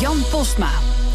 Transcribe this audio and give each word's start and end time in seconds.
Jan 0.00 0.16
Postma. 0.30 0.70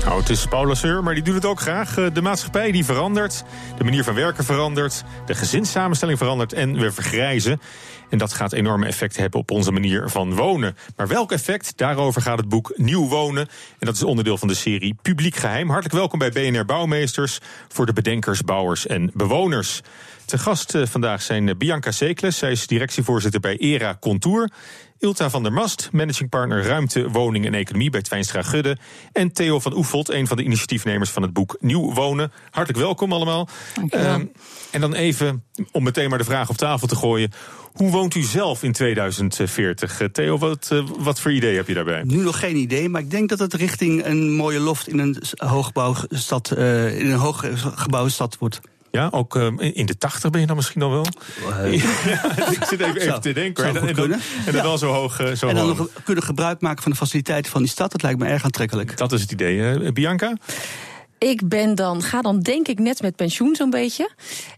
Nou, 0.05 0.19
het 0.19 0.29
is 0.29 0.45
Paul 0.45 0.65
Lasseur, 0.65 1.03
maar 1.03 1.13
die 1.13 1.23
doet 1.23 1.33
het 1.33 1.45
ook 1.45 1.59
graag. 1.59 1.97
Eh, 1.97 2.05
de 2.13 2.21
maatschappij 2.21 2.71
die 2.71 2.85
verandert, 2.85 3.43
de 3.77 3.83
manier 3.83 4.03
van 4.03 4.13
werken 4.13 4.43
verandert, 4.43 5.03
de 5.25 5.35
gezinssamenstelling 5.35 6.17
verandert 6.17 6.53
en 6.53 6.79
we 6.79 6.91
vergrijzen. 6.91 7.61
En 8.09 8.17
dat 8.17 8.33
gaat 8.33 8.53
enorme 8.53 8.85
effecten 8.85 9.21
hebben 9.21 9.39
op 9.39 9.51
onze 9.51 9.71
manier 9.71 10.09
van 10.09 10.35
wonen. 10.35 10.75
Maar 10.95 11.07
welk 11.07 11.31
effect? 11.31 11.77
Daarover 11.77 12.21
gaat 12.21 12.37
het 12.37 12.49
boek 12.49 12.73
Nieuw 12.75 13.07
Wonen. 13.07 13.47
En 13.79 13.85
dat 13.85 13.95
is 13.95 14.03
onderdeel 14.03 14.37
van 14.37 14.47
de 14.47 14.53
serie 14.53 14.95
Publiek 15.01 15.35
Geheim. 15.35 15.69
Hartelijk 15.69 15.95
welkom 15.95 16.19
bij 16.19 16.31
BNR 16.31 16.65
Bouwmeesters 16.65 17.39
voor 17.67 17.85
de 17.85 17.93
bedenkers, 17.93 18.41
bouwers 18.41 18.87
en 18.87 19.11
bewoners. 19.13 19.81
Te 20.25 20.37
gast 20.37 20.75
eh, 20.75 20.85
vandaag 20.85 21.21
zijn 21.21 21.49
eh, 21.49 21.55
Bianca 21.55 21.91
Sekles. 21.91 22.37
Zij 22.37 22.51
is 22.51 22.67
directievoorzitter 22.67 23.39
bij 23.39 23.57
ERA 23.57 23.97
Contour. 23.99 24.49
Ilta 25.01 25.29
van 25.29 25.43
der 25.43 25.53
Mast, 25.53 25.89
managing 25.91 26.29
partner 26.29 26.63
Ruimte, 26.63 27.09
Woning 27.09 27.45
en 27.45 27.53
Economie 27.53 27.89
bij 27.89 28.01
Twijnstra 28.01 28.41
Gudde. 28.41 28.77
En 29.11 29.31
Theo 29.31 29.59
van 29.59 29.73
Oefelt, 29.73 30.09
een 30.09 30.27
van 30.27 30.37
de 30.37 30.43
initiatiefnemers 30.43 31.09
van 31.09 31.21
het 31.21 31.33
boek 31.33 31.57
Nieuw 31.59 31.93
Wonen. 31.93 32.31
Hartelijk 32.49 32.83
welkom 32.83 33.13
allemaal. 33.13 33.47
Uh, 33.89 34.13
en 34.71 34.81
dan 34.81 34.93
even, 34.93 35.43
om 35.71 35.83
meteen 35.83 36.09
maar 36.09 36.17
de 36.17 36.23
vraag 36.23 36.49
op 36.49 36.57
tafel 36.57 36.87
te 36.87 36.95
gooien. 36.95 37.31
Hoe 37.73 37.91
woont 37.91 38.15
u 38.15 38.21
zelf 38.21 38.63
in 38.63 38.71
2040? 38.71 40.01
Eh, 40.01 40.07
Theo, 40.07 40.37
wat, 40.37 40.69
uh, 40.73 40.87
wat 40.99 41.19
voor 41.19 41.31
idee 41.31 41.55
heb 41.55 41.67
je 41.67 41.73
daarbij? 41.73 42.03
Nu 42.03 42.23
nog 42.23 42.39
geen 42.39 42.55
idee, 42.55 42.89
maar 42.89 43.01
ik 43.01 43.11
denk 43.11 43.29
dat 43.29 43.39
het 43.39 43.53
richting 43.53 44.05
een 44.05 44.31
mooie 44.31 44.59
loft 44.59 44.87
in 44.87 44.99
een 44.99 45.17
hoogbouwstad, 45.35 46.53
uh, 46.57 46.99
in 46.99 47.11
een 47.11 47.17
hooggebouwde 47.17 48.11
stad 48.11 48.37
wordt. 48.37 48.61
Ja, 48.91 49.07
ook 49.11 49.35
uh, 49.35 49.47
in 49.57 49.85
de 49.85 49.97
80 49.97 50.29
ben 50.29 50.41
je 50.41 50.47
dan 50.47 50.55
misschien 50.55 50.81
al 50.81 50.91
wel? 50.91 51.05
Uh, 51.49 51.73
ja, 52.05 52.37
ik 52.59 52.63
zit 52.63 52.79
even, 52.79 52.95
even 52.95 53.21
te 53.21 53.33
denken. 53.33 53.63
En, 53.63 53.75
en, 53.87 53.95
dan, 53.95 54.11
en 54.11 54.19
dan 54.45 54.53
ja. 54.53 54.61
wel 54.61 54.77
zo 54.77 54.91
hoog. 54.91 55.21
Uh, 55.21 55.31
zo 55.31 55.47
en 55.47 55.55
dan 55.55 55.67
hoog. 55.67 55.77
nog 55.77 55.89
kunnen 56.03 56.23
gebruik 56.23 56.61
maken 56.61 56.83
van 56.83 56.91
de 56.91 56.97
faciliteiten 56.97 57.51
van 57.51 57.61
die 57.61 57.71
stad. 57.71 57.91
Dat 57.91 58.01
lijkt 58.01 58.19
me 58.19 58.25
erg 58.25 58.43
aantrekkelijk. 58.43 58.97
Dat 58.97 59.11
is 59.11 59.21
het 59.21 59.31
idee. 59.31 59.91
Bianca? 59.91 60.37
Ik 61.23 61.47
ben 61.47 61.75
dan, 61.75 62.01
ga 62.01 62.21
dan 62.21 62.39
denk 62.39 62.67
ik 62.67 62.79
net 62.79 63.01
met 63.01 63.15
pensioen 63.15 63.55
zo'n 63.55 63.69
beetje. 63.69 64.09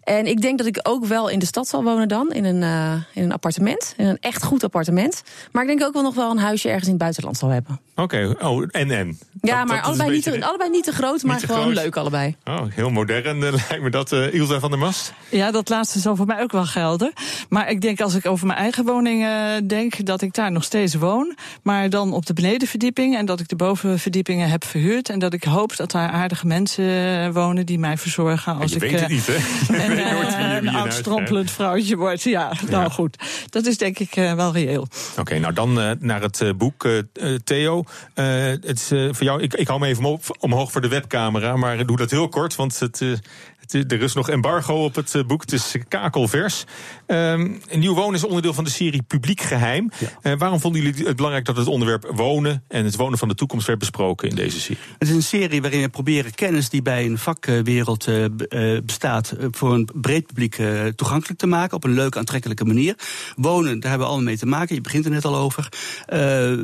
En 0.03 0.25
ik 0.25 0.41
denk 0.41 0.57
dat 0.57 0.67
ik 0.67 0.79
ook 0.83 1.05
wel 1.05 1.29
in 1.29 1.39
de 1.39 1.45
stad 1.45 1.67
zal 1.67 1.83
wonen 1.83 2.07
dan, 2.07 2.31
in 2.31 2.43
een, 2.43 2.61
uh, 2.61 2.93
in 3.13 3.23
een 3.23 3.31
appartement. 3.31 3.93
In 3.97 4.05
een 4.05 4.17
echt 4.19 4.43
goed 4.43 4.63
appartement. 4.63 5.23
Maar 5.51 5.61
ik 5.61 5.67
denk 5.67 5.83
ook 5.83 5.93
wel 5.93 6.01
nog 6.01 6.15
wel 6.15 6.31
een 6.31 6.37
huisje 6.37 6.67
ergens 6.67 6.85
in 6.85 6.93
het 6.93 7.01
buitenland 7.01 7.37
zal 7.37 7.49
hebben. 7.49 7.79
Oké, 7.95 8.33
okay. 8.33 8.49
oh, 8.49 8.65
en 8.71 8.91
en. 8.91 9.17
Ja, 9.41 9.57
dat, 9.57 9.67
maar 9.67 9.77
dat 9.77 9.85
allebei, 9.85 10.09
niet 10.09 10.23
te, 10.23 10.45
allebei 10.45 10.69
niet 10.69 10.83
te 10.83 10.91
groot, 10.91 11.23
maar 11.23 11.39
te 11.39 11.45
gewoon 11.45 11.61
groot. 11.61 11.75
leuk 11.75 11.95
allebei. 11.95 12.35
Oh, 12.43 12.61
heel 12.69 12.89
modern 12.89 13.37
uh, 13.37 13.51
lijkt 13.69 13.81
me 13.81 13.89
dat, 13.89 14.11
uh, 14.11 14.33
Ilse 14.33 14.59
van 14.59 14.69
der 14.69 14.79
Mast. 14.79 15.13
Ja, 15.29 15.51
dat 15.51 15.69
laatste 15.69 15.99
zal 15.99 16.15
voor 16.15 16.25
mij 16.25 16.41
ook 16.41 16.51
wel 16.51 16.65
gelden. 16.65 17.13
Maar 17.49 17.69
ik 17.69 17.81
denk 17.81 18.01
als 18.01 18.15
ik 18.15 18.25
over 18.25 18.47
mijn 18.47 18.59
eigen 18.59 18.85
woning 18.85 19.23
uh, 19.23 19.45
denk, 19.67 20.05
dat 20.05 20.21
ik 20.21 20.33
daar 20.33 20.51
nog 20.51 20.63
steeds 20.63 20.95
woon. 20.95 21.35
Maar 21.61 21.89
dan 21.89 22.13
op 22.13 22.25
de 22.25 22.33
benedenverdieping 22.33 23.17
en 23.17 23.25
dat 23.25 23.39
ik 23.39 23.47
de 23.47 23.55
bovenverdiepingen 23.55 24.49
heb 24.49 24.65
verhuurd. 24.65 25.09
En 25.09 25.19
dat 25.19 25.33
ik 25.33 25.43
hoop 25.43 25.75
dat 25.75 25.91
daar 25.91 26.09
aardige 26.09 26.47
mensen 26.47 27.33
wonen 27.33 27.65
die 27.65 27.79
mij 27.79 27.97
verzorgen 27.97 28.55
als 28.59 28.71
je 28.71 28.75
ik 28.75 28.91
weet 28.91 28.99
het 28.99 29.09
niet, 29.09 29.27
hè? 29.27 29.35
een, 29.85 30.67
een 30.67 30.75
oud 30.75 30.93
strompelend 30.93 31.51
vrouwtje 31.51 31.95
word. 31.95 32.21
Ja, 32.21 32.51
nou 32.69 32.83
ja. 32.83 32.89
goed. 32.89 33.17
Dat 33.49 33.65
is 33.65 33.77
denk 33.77 33.99
ik 33.99 34.15
uh, 34.15 34.33
wel 34.33 34.53
reëel. 34.53 34.81
Oké, 34.81 35.19
okay, 35.19 35.37
nou 35.37 35.53
dan 35.53 35.79
uh, 35.79 35.91
naar 35.99 36.21
het 36.21 36.41
uh, 36.41 36.53
boek. 36.53 36.87
Theo, 37.43 37.82
het 38.13 38.79
is 38.79 38.87
voor 38.87 39.23
jou, 39.23 39.41
ik, 39.41 39.53
ik 39.53 39.67
hou 39.67 39.79
me 39.79 39.87
even 39.87 40.19
omhoog 40.39 40.71
voor 40.71 40.81
de 40.81 40.87
webcamera, 40.87 41.55
maar 41.55 41.85
doe 41.85 41.97
dat 41.97 42.11
heel 42.11 42.29
kort, 42.29 42.55
want 42.55 42.79
het, 42.79 42.99
het, 42.99 43.21
er 43.71 44.01
is 44.01 44.13
nog 44.13 44.29
embargo 44.29 44.83
op 44.83 44.95
het 44.95 45.23
boek. 45.27 45.41
Het 45.41 45.51
is 45.51 45.75
kakelvers. 45.87 46.63
Um, 47.07 47.61
Nieuw 47.71 47.93
Wonen 47.93 48.13
is 48.13 48.23
onderdeel 48.23 48.53
van 48.53 48.63
de 48.63 48.69
serie 48.69 49.01
Publiek 49.01 49.41
Geheim. 49.41 49.91
Ja. 50.21 50.37
waarom 50.37 50.59
vonden 50.59 50.81
jullie 50.81 51.05
het 51.05 51.15
belangrijk 51.15 51.45
dat 51.45 51.57
het 51.57 51.67
onderwerp 51.67 52.11
wonen 52.15 52.63
en 52.67 52.85
het 52.85 52.95
wonen 52.95 53.17
van 53.17 53.27
de 53.27 53.35
toekomst 53.35 53.67
werd 53.67 53.79
besproken 53.79 54.29
in 54.29 54.35
deze 54.35 54.59
serie? 54.59 54.81
Het 54.97 55.07
is 55.07 55.15
een 55.15 55.23
serie 55.23 55.61
waarin 55.61 55.81
we 55.81 55.89
proberen 55.89 56.33
kennis 56.33 56.69
die 56.69 56.81
bij 56.81 57.05
een 57.05 57.17
vakwereld 57.17 58.07
bestaat 58.85 59.33
voor 59.51 59.73
een 59.73 59.89
breed 59.93 60.27
publiek 60.27 60.61
toegankelijk 60.95 61.39
te 61.39 61.47
maken 61.47 61.75
op 61.75 61.83
een 61.83 61.93
leuke, 61.93 62.17
aantrekkelijke 62.19 62.65
manier. 62.65 62.95
Wonen, 63.35 63.79
daar 63.79 63.89
hebben 63.89 64.07
we 64.07 64.13
allemaal 64.13 64.31
mee 64.31 64.37
te 64.37 64.45
maken. 64.45 64.75
Je 64.75 64.81
begint 64.81 65.05
er 65.05 65.11
net 65.11 65.25
al 65.25 65.35
over. 65.35 65.69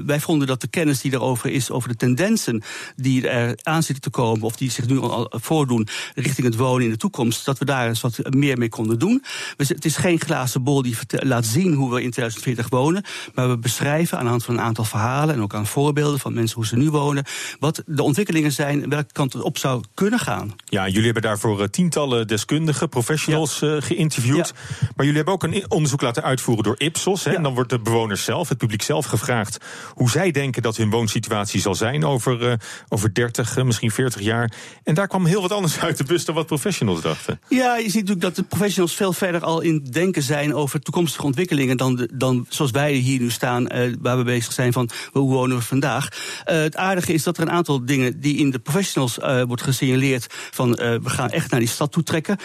Wij 0.06 0.20
vonden 0.20 0.48
dat 0.48 0.62
de 0.62 0.68
kennis 0.68 1.02
die 1.02 1.14
erover 1.14 1.50
is, 1.50 1.72
over 1.72 1.90
de 1.90 1.96
tendensen 1.96 2.64
die 2.96 3.28
er 3.28 3.60
aan 3.64 3.84
zitten 3.84 4.04
te 4.04 4.10
komen, 4.10 4.42
of 4.42 4.56
die 4.56 4.72
zich 4.72 4.88
nu 4.88 5.00
al 5.00 5.32
voordoen 5.36 5.88
richting 6.16 6.48
het 6.48 6.56
wonen 6.56 6.89
in 6.90 6.96
de 6.96 7.02
toekomst, 7.02 7.46
dat 7.46 7.58
we 7.58 7.66
daar 7.66 7.88
eens 7.88 8.02
wat 8.02 8.20
meer 8.30 8.58
mee 8.58 8.70
konden 8.70 9.00
doen. 9.00 9.24
Het 9.58 9.86
is 9.86 9.98
geen 9.98 10.20
glazen 10.20 10.64
bol 10.64 10.82
die 10.82 10.98
laat 11.08 11.46
zien 11.46 11.74
hoe 11.74 11.94
we 11.94 12.04
in 12.04 12.12
2040 12.12 12.70
wonen, 12.70 13.04
maar 13.34 13.50
we 13.50 13.58
beschrijven 13.58 14.18
aan 14.18 14.24
de 14.24 14.30
hand 14.30 14.46
van 14.46 14.54
een 14.54 14.62
aantal 14.62 14.84
verhalen 14.84 15.36
en 15.36 15.42
ook 15.42 15.54
aan 15.54 15.68
voorbeelden 15.68 16.20
van 16.20 16.34
mensen 16.34 16.56
hoe 16.56 16.66
ze 16.66 16.76
nu 16.76 16.90
wonen, 16.90 17.26
wat 17.60 17.84
de 17.86 18.04
ontwikkelingen 18.04 18.52
zijn, 18.52 18.90
welke 18.90 19.14
kant 19.14 19.34
het 19.34 19.42
op 19.42 19.58
zou 19.58 19.84
kunnen 19.94 20.20
gaan. 20.20 20.56
Ja, 20.66 20.88
jullie 20.88 21.04
hebben 21.04 21.22
daarvoor 21.22 21.60
uh, 21.60 21.66
tientallen 21.68 22.28
deskundigen, 22.28 22.90
professionals 22.90 23.60
ja. 23.60 23.68
uh, 23.68 23.82
geïnterviewd. 23.82 24.48
Ja. 24.48 24.78
Maar 24.96 25.06
jullie 25.06 25.16
hebben 25.16 25.34
ook 25.34 25.44
een 25.44 25.72
onderzoek 25.72 26.02
laten 26.02 26.24
uitvoeren 26.24 26.64
door 26.64 26.76
Ipsos. 26.78 27.24
Hè? 27.24 27.32
Ja. 27.32 27.38
En 27.38 27.44
dan 27.44 27.54
wordt 27.54 27.70
de 27.70 27.80
bewoners 27.80 28.24
zelf, 28.24 28.50
het 28.50 28.58
publiek 28.58 28.82
zelf, 28.82 29.06
gevraagd 29.06 29.58
hoe 29.94 30.10
zij 30.10 30.32
denken 30.32 30.62
dat 30.62 30.78
hun 30.78 30.90
woonsituatie 30.90 31.62
zal 31.62 31.76
zijn 31.76 32.06
over, 32.06 32.42
uh, 32.42 32.54
over 32.90 33.14
30, 33.14 33.58
uh, 33.58 33.64
misschien 33.64 33.92
40 33.92 34.22
jaar. 34.22 34.52
En 34.84 34.94
daar 34.94 35.08
kwam 35.08 35.26
heel 35.26 35.42
wat 35.42 35.52
anders 35.52 35.80
uit 35.80 35.98
de 35.98 36.04
bus 36.04 36.26
dan 36.26 36.36
wat 36.36 36.46
professionals 36.46 36.78
dachten. 36.86 37.40
Ja, 37.50 37.78
je 37.78 37.84
ziet 37.84 37.94
natuurlijk 37.94 38.22
dat 38.22 38.36
de 38.36 38.44
professionals 38.44 38.96
veel 38.96 39.14
verder 39.14 39.44
al 39.44 39.62
in 39.62 39.88
denken 39.92 40.24
zijn 40.24 40.56
over 40.56 40.80
toekomstige 40.80 41.26
ontwikkelingen 41.26 41.78
dan, 41.78 41.96
de, 41.96 42.10
dan 42.14 42.46
zoals 42.50 42.72
wij 42.72 42.94
hier 42.94 43.20
nu 43.20 43.30
staan, 43.30 43.76
uh, 43.76 43.94
waar 44.02 44.18
we 44.18 44.24
bezig 44.24 44.54
zijn 44.54 44.74
van 44.74 44.90
hoe 45.12 45.30
wonen 45.30 45.58
we 45.58 45.64
vandaag. 45.64 46.08
Uh, 46.10 46.56
het 46.60 46.76
aardige 46.76 47.14
is 47.14 47.24
dat 47.24 47.38
er 47.38 47.44
een 47.44 47.52
aantal 47.52 47.86
dingen 47.86 48.20
die 48.20 48.38
in 48.38 48.50
de 48.52 48.60
professionals 48.60 49.18
uh, 49.18 49.42
wordt 49.42 49.62
gesignaleerd 49.62 50.28
van 50.52 50.72
we 50.72 51.10
gaan 51.10 51.30
echt 51.30 51.52
naar 51.52 51.60
die 51.60 51.70
stad 51.70 51.92
toe 51.92 52.04
trekken. 52.04 52.38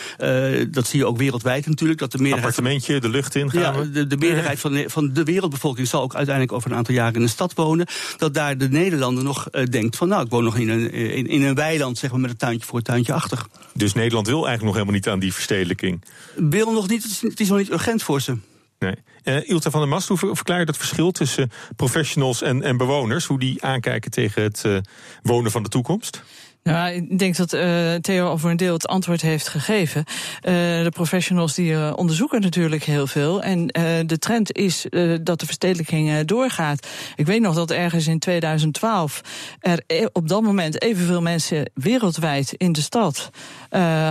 dat 0.71 0.87
zie 0.87 0.99
je 0.99 1.06
ook 1.06 1.16
wereldwijd 1.16 1.66
natuurlijk. 1.66 1.99
Dat 1.99 2.12
de 2.12 2.19
meerderheid 2.19 2.49
appartementje 2.49 3.01
de 3.01 3.09
lucht 3.09 3.34
in 3.34 3.51
gaan 3.51 3.61
ja, 3.61 3.75
we. 3.75 3.91
De, 3.91 4.06
de 4.06 4.16
meerderheid 4.16 4.61
van 4.61 4.72
de, 4.72 4.84
van 4.91 5.12
de 5.12 5.25
wereldbevolking 5.25 5.89
zal 5.89 6.03
ook 6.03 6.15
uiteindelijk 6.15 6.56
over 6.56 6.71
een 6.71 6.77
aantal 6.77 6.95
jaren 6.95 7.15
in 7.15 7.22
een 7.22 7.28
stad 7.28 7.55
wonen. 7.55 7.87
Dat 8.16 8.34
daar 8.34 8.59
de 8.59 8.69
Nederlander 8.69 9.25
nog 9.25 9.51
denkt 9.51 9.97
van 9.97 10.09
nou, 10.09 10.25
ik 10.25 10.31
woon 10.31 10.45
nog 10.45 10.56
in 10.56 10.69
een, 10.69 10.93
in, 10.93 11.27
in, 11.27 11.43
een 11.43 11.55
weiland, 11.55 11.99
zeg 11.99 12.11
maar, 12.11 12.21
met 12.21 12.31
een 12.31 12.37
tuintje 12.37 12.66
voor 12.66 12.78
een 12.78 12.84
tuintje 12.84 13.12
achter. 13.12 13.47
Dus 13.72 13.93
Nederland 13.93 14.24
wil 14.27 14.47
eigenlijk 14.47 14.65
nog 14.65 14.73
helemaal 14.73 14.95
niet 14.95 15.09
aan 15.09 15.19
die 15.19 15.33
verstedelijking? 15.33 16.05
Wil 16.35 16.73
nog 16.73 16.89
niet, 16.89 17.03
het 17.03 17.12
is, 17.12 17.23
het 17.23 17.41
is 17.41 17.49
nog 17.49 17.59
niet 17.59 17.71
urgent 17.71 18.03
voor 18.03 18.21
ze. 18.21 18.37
Nee. 18.79 18.95
Uh, 19.25 19.49
Ilta 19.49 19.71
van 19.71 19.81
der 19.81 19.89
Mast, 19.89 20.09
hoe 20.09 20.19
verklaar 20.19 20.59
je 20.59 20.65
dat 20.65 20.77
verschil 20.77 21.11
tussen 21.11 21.51
professionals 21.77 22.43
en, 22.43 22.63
en 22.63 22.77
bewoners? 22.77 23.25
Hoe 23.25 23.39
die 23.39 23.65
aankijken 23.65 24.11
tegen 24.11 24.43
het 24.43 24.63
uh, 24.67 24.79
wonen 25.23 25.51
van 25.51 25.63
de 25.63 25.69
toekomst? 25.69 26.23
Nou, 26.65 26.93
ik 26.93 27.19
denk 27.19 27.37
dat 27.37 27.53
uh, 27.53 27.95
Theo 27.95 28.27
al 28.27 28.39
voor 28.39 28.51
een 28.51 28.57
deel 28.57 28.73
het 28.73 28.87
antwoord 28.87 29.23
heeft 29.23 29.49
gegeven. 29.49 30.05
Uh, 30.09 30.53
de 30.83 30.91
professionals 30.93 31.55
die 31.55 31.73
uh, 31.73 31.93
onderzoeken 31.97 32.41
natuurlijk 32.41 32.85
heel 32.85 33.07
veel. 33.07 33.43
En 33.43 33.67
de 34.07 34.19
trend 34.19 34.53
is 34.53 34.87
dat 35.23 35.41
de 35.41 35.47
verstedelijking 35.47 36.21
doorgaat. 36.21 36.87
Ik 37.16 37.27
weet 37.27 37.41
nog 37.41 37.55
dat 37.55 37.71
ergens 37.71 38.07
in 38.07 38.19
2012 38.19 39.21
er 39.61 39.83
e, 39.87 40.07
op 40.13 40.28
dat 40.28 40.43
moment 40.43 40.83
evenveel 40.83 41.22
mensen 41.22 41.71
wereldwijd 41.75 42.53
in 42.53 42.72
de 42.72 42.81
stad 42.81 43.31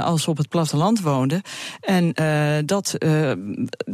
als 0.03 0.27
op 0.27 0.37
het 0.37 0.49
platteland 0.49 1.01
woonden. 1.01 1.41
En 1.79 2.13
dat 2.65 2.97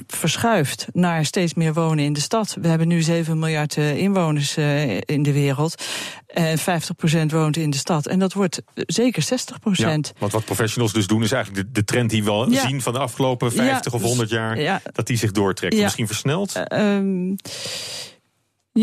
verschuift 0.08 0.88
naar 0.94 1.26
steeds 1.26 1.54
meer 1.54 1.74
wonen 1.74 2.06
in 2.06 2.14
de 2.14 2.20
stad. 2.20 2.58
We 2.62 2.68
hebben 2.68 2.88
nu 2.88 3.02
7 3.02 3.40
miljard 3.40 3.76
inwoners 3.76 4.58
in 5.06 5.24
de 5.24 5.34
wereld. 5.34 5.84
En 6.28 6.60
50% 6.60 6.62
woont 7.28 7.58
in 7.58 7.70
de 7.70 7.78
stad. 7.78 8.08
En 8.08 8.20
dat 8.20 8.34
wordt 8.34 8.49
zeker 8.74 9.22
60 9.22 9.60
procent. 9.60 10.08
Ja, 10.08 10.20
want 10.20 10.32
wat 10.32 10.46
professionals 10.46 10.94
dus 10.94 11.08
doen, 11.08 11.24
is 11.24 11.32
eigenlijk 11.32 11.66
de, 11.66 11.72
de 11.72 11.84
trend 11.84 12.10
die 12.10 12.24
we 12.24 12.30
al 12.30 12.52
ja. 12.52 12.68
zien 12.68 12.82
van 12.82 12.94
de 12.94 13.00
afgelopen 13.00 13.52
50 13.52 13.92
ja, 13.92 13.98
of 13.98 14.04
100 14.04 14.30
jaar, 14.30 14.60
ja. 14.60 14.82
dat 14.94 15.08
die 15.08 15.18
zich 15.18 15.32
doortrekt. 15.32 15.78
Misschien 15.78 16.08
versneld? 16.08 16.62
Uh, 16.72 16.96
um, 16.96 17.36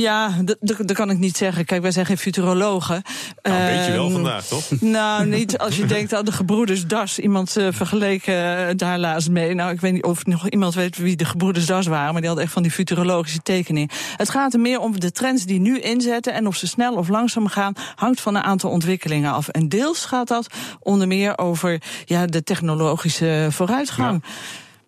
Ja, 0.01 0.31
dat, 0.61 0.93
kan 0.93 1.11
ik 1.11 1.19
niet 1.19 1.37
zeggen. 1.37 1.65
Kijk, 1.65 1.83
wij 1.83 1.91
zijn 1.91 2.07
geen 2.07 2.19
futurologen. 2.19 3.03
Nou, 3.43 3.63
weet 3.63 3.85
je 3.87 3.93
wel 3.93 4.05
Ehm, 4.05 4.13
vandaag, 4.13 4.45
toch? 4.45 4.81
Nou, 4.81 5.27
niet 5.37 5.59
als 5.59 5.77
je 5.77 5.87
denkt 5.87 6.15
aan 6.15 6.25
de 6.25 6.33
gebroeders 6.33 6.87
Das. 6.87 7.19
Iemand 7.19 7.57
eh, 7.57 7.69
vergeleken 7.71 8.69
eh, 8.69 8.75
daar 8.77 8.99
laatst 8.99 9.31
mee. 9.31 9.55
Nou, 9.55 9.73
ik 9.73 9.81
weet 9.81 9.93
niet 9.93 10.05
of 10.05 10.27
nog 10.27 10.49
iemand 10.49 10.75
weet 10.75 10.97
wie 10.97 11.17
de 11.17 11.25
gebroeders 11.25 11.67
Das 11.67 11.87
waren... 11.87 12.13
maar 12.13 12.21
die 12.21 12.27
hadden 12.27 12.45
echt 12.45 12.53
van 12.53 12.63
die 12.63 12.73
futurologische 12.73 13.43
tekeningen. 13.43 13.91
Het 14.17 14.31
gaat 14.31 14.55
er 14.55 14.61
meer 14.61 14.81
om 14.81 15.01
de 15.01 15.13
trends 15.13 15.45
die 15.45 15.61
nu 15.61 15.79
inzetten... 15.79 16.33
en 16.33 16.47
of 16.47 16.57
ze 16.57 16.67
snel 16.67 16.95
of 16.95 17.09
langzaam 17.09 17.47
gaan, 17.47 17.73
hangt 17.95 18.21
van 18.21 18.35
een 18.35 18.43
aantal 18.43 18.71
ontwikkelingen 18.71 19.33
af. 19.33 19.49
En 19.49 19.69
deels 19.69 20.05
gaat 20.05 20.29
dat 20.29 20.47
onder 20.81 21.07
meer 21.07 21.39
over 21.39 21.83
ja, 22.05 22.27
de 22.27 22.43
technologische 22.43 23.49
vooruitgang. 23.51 24.23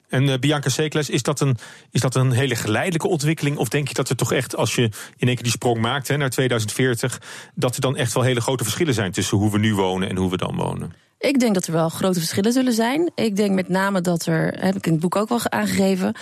En 0.08 0.28
eh, 0.28 0.38
Bianca 0.38 0.68
Sekles, 0.68 1.10
is 1.10 1.22
dat, 1.22 1.40
een, 1.40 1.56
is 1.90 2.00
dat 2.00 2.14
een 2.14 2.30
hele 2.30 2.54
geleidelijke 2.54 3.08
ontwikkeling? 3.08 3.56
Of 3.56 3.68
denk 3.68 3.88
je 3.88 3.94
dat 3.94 4.08
er 4.08 4.16
toch 4.16 4.32
echt, 4.32 4.56
als 4.56 4.74
je 4.74 4.82
in 5.16 5.26
één 5.26 5.34
keer 5.34 5.42
die 5.42 5.52
sprong 5.52 5.80
maakt 5.80 6.08
hè, 6.08 6.16
naar 6.16 6.30
2040, 6.30 7.20
dat 7.54 7.74
er 7.74 7.80
dan 7.80 7.96
echt 7.96 8.12
wel 8.12 8.22
hele 8.22 8.40
grote 8.40 8.64
verschillen 8.64 8.94
zijn 8.94 9.12
tussen 9.12 9.38
hoe 9.38 9.50
we 9.50 9.58
nu 9.58 9.74
wonen 9.74 10.08
en 10.08 10.16
hoe 10.16 10.30
we 10.30 10.36
dan 10.36 10.56
wonen? 10.56 10.92
Ik 11.20 11.40
denk 11.40 11.54
dat 11.54 11.66
er 11.66 11.72
wel 11.72 11.88
grote 11.88 12.18
verschillen 12.18 12.52
zullen 12.52 12.72
zijn. 12.72 13.10
Ik 13.14 13.36
denk 13.36 13.54
met 13.54 13.68
name 13.68 14.00
dat 14.00 14.26
er, 14.26 14.54
heb 14.60 14.76
ik 14.76 14.86
in 14.86 14.92
het 14.92 15.00
boek 15.00 15.16
ook 15.16 15.28
wel 15.28 15.40
aangegeven, 15.42 16.14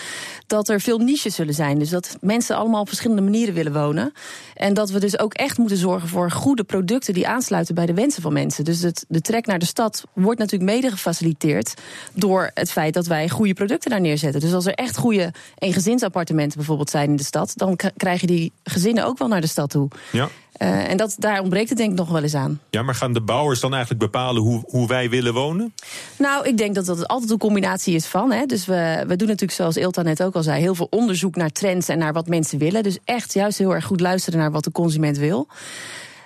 dat 0.46 0.68
er 0.68 0.80
veel 0.80 0.98
niches 0.98 1.34
zullen 1.34 1.54
zijn. 1.54 1.78
Dus 1.78 1.88
dat 1.90 2.16
mensen 2.20 2.56
allemaal 2.56 2.80
op 2.80 2.88
verschillende 2.88 3.22
manieren 3.22 3.54
willen 3.54 3.72
wonen. 3.72 4.12
En 4.54 4.74
dat 4.74 4.90
we 4.90 5.00
dus 5.00 5.18
ook 5.18 5.34
echt 5.34 5.58
moeten 5.58 5.76
zorgen 5.76 6.08
voor 6.08 6.30
goede 6.30 6.64
producten 6.64 7.14
die 7.14 7.28
aansluiten 7.28 7.74
bij 7.74 7.86
de 7.86 7.94
wensen 7.94 8.22
van 8.22 8.32
mensen. 8.32 8.64
Dus 8.64 8.80
het, 8.82 9.04
de 9.08 9.20
trek 9.20 9.46
naar 9.46 9.58
de 9.58 9.64
stad 9.66 10.04
wordt 10.12 10.38
natuurlijk 10.38 10.70
mede 10.70 10.90
gefaciliteerd 10.90 11.74
door 12.12 12.50
het 12.54 12.70
feit 12.70 12.94
dat 12.94 13.06
wij 13.06 13.28
goede 13.28 13.54
producten 13.54 13.90
daar 13.90 14.00
neerzetten. 14.00 14.40
Dus 14.40 14.52
als 14.52 14.66
er 14.66 14.74
echt 14.74 14.96
goede 14.96 15.32
eengezinsappartementen 15.58 16.56
bijvoorbeeld 16.58 16.90
zijn 16.90 17.10
in 17.10 17.16
de 17.16 17.24
stad, 17.24 17.52
dan 17.56 17.76
k- 17.76 17.90
krijg 17.96 18.20
je 18.20 18.26
die 18.26 18.52
gezinnen 18.64 19.04
ook 19.04 19.18
wel 19.18 19.28
naar 19.28 19.40
de 19.40 19.46
stad 19.46 19.70
toe. 19.70 19.88
Ja. 20.12 20.28
Eh, 20.56 20.90
en 20.90 20.96
dat, 20.96 21.16
daar 21.18 21.40
ontbreekt 21.40 21.68
het 21.68 21.78
denk 21.78 21.90
ik 21.90 21.98
nog 21.98 22.08
wel 22.08 22.22
eens 22.22 22.34
aan. 22.34 22.60
ja, 22.70 22.82
maar 22.82 22.94
gaan 22.94 23.12
de 23.12 23.20
bouwers 23.20 23.60
dan 23.60 23.74
eigenlijk 23.74 24.02
bepalen 24.02 24.42
hoe, 24.42 24.62
hoe 24.66 24.86
wij 24.86 25.10
willen 25.10 25.34
wonen? 25.34 25.74
Nou, 26.18 26.46
ik 26.46 26.58
denk 26.58 26.74
dat 26.74 26.86
dat 26.86 27.08
altijd 27.08 27.30
een 27.30 27.38
combinatie 27.38 27.94
is 27.94 28.06
van. 28.06 28.32
Hè. 28.32 28.46
Dus 28.46 28.66
we, 28.66 29.04
we 29.06 29.16
doen 29.16 29.28
natuurlijk, 29.28 29.58
zoals 29.58 29.76
Ilta 29.76 30.02
net 30.02 30.22
ook 30.22 30.34
al 30.34 30.42
zei, 30.42 30.60
heel 30.60 30.74
veel 30.74 30.86
onderzoek 30.90 31.36
naar 31.36 31.50
trends 31.50 31.88
en 31.88 31.98
naar 31.98 32.12
wat 32.12 32.28
mensen 32.28 32.58
willen. 32.58 32.82
Dus 32.82 32.98
echt 33.04 33.34
juist 33.34 33.58
heel 33.58 33.74
erg 33.74 33.84
goed 33.84 34.00
luisteren 34.00 34.38
naar 34.38 34.50
wat 34.50 34.64
de 34.64 34.72
consument 34.72 35.18
wil. 35.18 35.48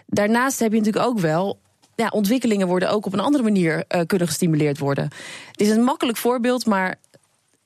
Daarnaast 0.07 0.59
heb 0.59 0.73
je 0.73 0.79
natuurlijk 0.79 1.07
ook 1.07 1.19
wel. 1.19 1.59
Ja, 1.95 2.09
ontwikkelingen 2.09 2.67
worden 2.67 2.91
ook 2.91 3.07
op 3.07 3.13
een 3.13 3.21
andere 3.21 3.45
manier 3.45 3.85
eh, 3.89 4.01
kunnen 4.07 4.27
gestimuleerd 4.27 4.79
worden. 4.79 5.05
Het 5.51 5.61
is 5.61 5.69
een 5.69 5.83
makkelijk 5.83 6.19
voorbeeld, 6.19 6.67
maar 6.67 6.99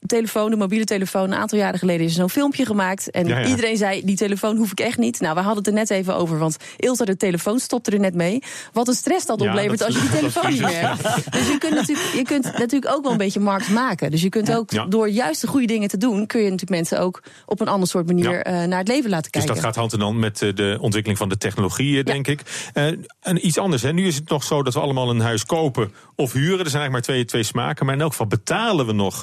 telefoon, 0.06 0.50
de 0.50 0.56
mobiele 0.56 0.84
telefoon. 0.84 1.22
Een 1.32 1.34
aantal 1.38 1.58
jaren 1.58 1.78
geleden 1.78 2.04
is 2.06 2.10
er 2.12 2.18
zo'n 2.18 2.30
filmpje 2.30 2.66
gemaakt. 2.66 3.10
En 3.10 3.26
Ja, 3.26 3.38
ja. 3.38 3.46
iedereen 3.46 3.76
zei, 3.76 4.04
die 4.04 4.16
telefoon 4.16 4.56
hoef 4.56 4.70
ik 4.70 4.80
echt 4.80 4.98
niet. 4.98 5.20
Nou, 5.20 5.34
we 5.34 5.40
hadden 5.40 5.58
het 5.58 5.66
er 5.66 5.72
net 5.72 5.90
even 5.90 6.16
over, 6.16 6.38
want 6.38 6.56
Ilse, 6.76 7.04
de 7.04 7.16
telefoon 7.16 7.58
stopte 7.58 7.90
er 7.90 8.00
net 8.00 8.14
mee. 8.14 8.42
Wat 8.72 8.88
een 8.88 8.94
stress 8.94 9.26
dat 9.26 9.40
oplevert 9.40 9.78
dat- 9.78 9.86
als 9.88 9.96
je 9.96 10.02
die 10.02 10.10
telefoon 10.20 10.50
niet 10.50 10.60
meer 10.60 10.88
hebt. 10.88 11.32
Dus 11.32 11.48
je 11.48 11.58
kunt, 11.58 11.74
natuurlijk, 11.74 12.12
je 12.14 12.22
kunt 12.22 12.44
natuurlijk 12.44 12.92
ook 12.94 13.02
wel 13.02 13.12
een 13.12 13.18
beetje 13.18 13.40
markt 13.40 13.70
maken. 13.70 14.10
Dus 14.10 14.22
je 14.22 14.28
kunt 14.28 14.52
ook, 14.56 14.90
door 14.90 15.08
juist 15.08 15.40
de 15.40 15.46
goede 15.46 15.66
dingen 15.66 15.88
te 15.88 15.96
doen... 15.96 16.26
kun 16.26 16.38
je 16.40 16.44
natuurlijk 16.50 16.70
mensen 16.70 17.00
ook 17.00 17.22
op 17.46 17.60
een 17.60 17.68
ander 17.68 17.88
soort 17.88 18.06
manier 18.06 18.42
eh, 18.42 18.64
naar 18.64 18.78
het 18.78 18.88
leven 18.88 19.10
laten 19.10 19.30
Dus 19.30 19.40
kijken. 19.40 19.54
dat 19.54 19.64
gaat 19.64 19.76
hand 19.76 19.92
in 19.92 20.00
hand 20.00 20.18
met 20.18 20.42
eh, 20.42 20.54
de 20.54 20.76
ontwikkeling 20.80 21.18
van 21.18 21.28
de 21.28 21.36
technologie, 21.36 21.98
eh, 21.98 22.04
denk 22.04 22.26
ik. 22.26 22.40
Eh, 22.72 22.86
en 23.20 23.46
iets 23.46 23.58
anders, 23.58 23.82
hè. 23.82 23.92
nu 23.92 24.06
is 24.06 24.14
het 24.14 24.28
nog 24.28 24.42
zo 24.44 24.62
dat 24.62 24.74
we 24.74 24.80
allemaal 24.80 25.10
een 25.10 25.20
huis 25.20 25.44
kopen 25.44 25.92
of 26.16 26.32
huren. 26.32 26.64
Er 26.64 26.70
zijn 26.70 26.82
eigenlijk 26.82 26.92
maar 26.92 27.02
twee, 27.02 27.24
twee 27.24 27.42
smaken. 27.42 27.86
Maar 27.86 27.94
in 27.94 28.00
elk 28.00 28.10
geval 28.10 28.26
betalen 28.26 28.86
we 28.86 28.92
nog 28.92 29.22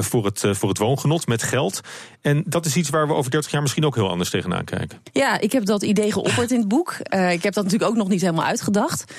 voor, 0.00 0.17
het, 0.24 0.44
eh, 0.44 0.54
voor 0.54 0.68
het 0.68 0.78
woongenot 0.78 1.26
met 1.26 1.42
geld. 1.42 1.80
En 2.20 2.42
dat 2.46 2.66
is 2.66 2.76
iets 2.76 2.90
waar 2.90 3.06
we 3.06 3.14
over 3.14 3.30
30 3.30 3.50
jaar 3.50 3.62
misschien 3.62 3.84
ook 3.84 3.94
heel 3.94 4.08
anders 4.08 4.30
tegenaan 4.30 4.64
kijken. 4.64 4.98
Ja, 5.12 5.40
ik 5.40 5.52
heb 5.52 5.64
dat 5.64 5.82
idee 5.82 6.12
geopperd 6.12 6.50
in 6.50 6.58
het 6.58 6.68
boek. 6.68 6.92
Eh, 7.02 7.32
ik 7.32 7.42
heb 7.42 7.54
dat 7.54 7.64
natuurlijk 7.64 7.90
ook 7.90 7.96
nog 7.96 8.08
niet 8.08 8.20
helemaal 8.20 8.44
uitgedacht. 8.44 9.12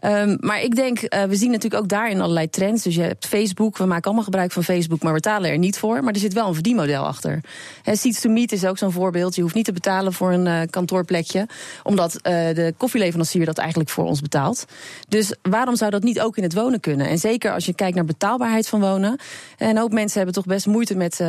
Ehm, 0.00 0.36
maar 0.40 0.62
ik 0.62 0.74
denk, 0.74 0.98
eh, 0.98 1.22
we 1.22 1.36
zien 1.36 1.50
natuurlijk 1.50 1.82
ook 1.82 1.88
daarin 1.88 2.20
allerlei 2.20 2.50
trends. 2.50 2.82
Dus 2.82 2.94
je 2.94 3.02
hebt 3.02 3.26
Facebook, 3.26 3.76
we 3.76 3.84
maken 3.84 4.04
allemaal 4.04 4.24
gebruik 4.24 4.52
van 4.52 4.64
Facebook, 4.64 5.02
maar 5.02 5.12
we 5.12 5.20
betalen 5.20 5.50
er 5.50 5.58
niet 5.58 5.78
voor. 5.78 6.04
Maar 6.04 6.12
er 6.12 6.20
zit 6.20 6.32
wel 6.32 6.48
een 6.48 6.54
verdienmodel 6.54 7.06
achter. 7.06 7.40
He, 7.82 7.96
Seats 7.96 8.20
to 8.20 8.30
Meet 8.30 8.52
is 8.52 8.64
ook 8.64 8.78
zo'n 8.78 8.92
voorbeeld. 8.92 9.34
Je 9.34 9.42
hoeft 9.42 9.54
niet 9.54 9.64
te 9.64 9.72
betalen 9.72 10.12
voor 10.12 10.32
een 10.32 10.46
eh, 10.46 10.60
kantoorplekje, 10.70 11.46
omdat 11.82 12.16
eh, 12.16 12.32
de 12.32 12.74
koffieleverancier 12.76 13.44
dat 13.44 13.58
eigenlijk 13.58 13.90
voor 13.90 14.04
ons 14.04 14.20
betaalt. 14.20 14.64
Dus 15.08 15.34
waarom 15.42 15.76
zou 15.76 15.90
dat 15.90 16.02
niet 16.02 16.20
ook 16.20 16.36
in 16.36 16.42
het 16.42 16.54
wonen 16.54 16.80
kunnen? 16.80 17.06
En 17.06 17.18
zeker 17.18 17.52
als 17.52 17.66
je 17.66 17.74
kijkt 17.74 17.94
naar 17.94 18.04
betaalbaarheid 18.04 18.68
van 18.68 18.80
wonen. 18.80 19.18
Een 19.58 19.78
hoop 19.78 19.92
mensen 19.92 20.16
hebben 20.16 20.34
toch 20.34 20.46
best 20.46 20.66
moeite 20.66 20.96
met 20.96 21.20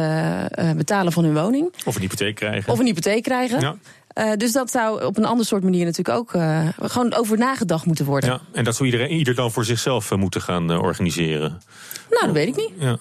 betalen 0.75 1.11
van 1.11 1.23
hun 1.23 1.33
woning. 1.33 1.73
Of 1.85 1.95
een 1.95 2.01
hypotheek 2.01 2.35
krijgen. 2.35 2.71
Of 2.71 2.79
een 2.79 2.85
hypotheek 2.85 3.23
krijgen. 3.23 3.59
Ja. 3.59 3.75
Eh, 4.13 4.31
dus 4.37 4.51
dat 4.51 4.71
zou 4.71 5.05
op 5.05 5.17
een 5.17 5.25
ander 5.25 5.45
soort 5.45 5.63
manier 5.63 5.85
natuurlijk 5.85 6.17
ook 6.17 6.33
eh, 6.33 6.67
gewoon 6.81 7.13
over 7.13 7.37
nagedacht 7.37 7.85
moeten 7.85 8.05
worden. 8.05 8.29
Ja, 8.29 8.41
en 8.51 8.63
dat 8.63 8.75
zou 8.75 8.89
iedereen, 8.89 9.11
ieder 9.11 9.35
dan 9.35 9.51
voor 9.51 9.65
zichzelf 9.65 10.11
eh, 10.11 10.17
moeten 10.17 10.41
gaan 10.41 10.71
organiseren. 10.71 11.61
Nou, 12.09 12.25
dat 12.25 12.35
weet 12.35 12.47
ik 12.47 12.55
niet. 12.55 12.71
Ja. 12.77 12.97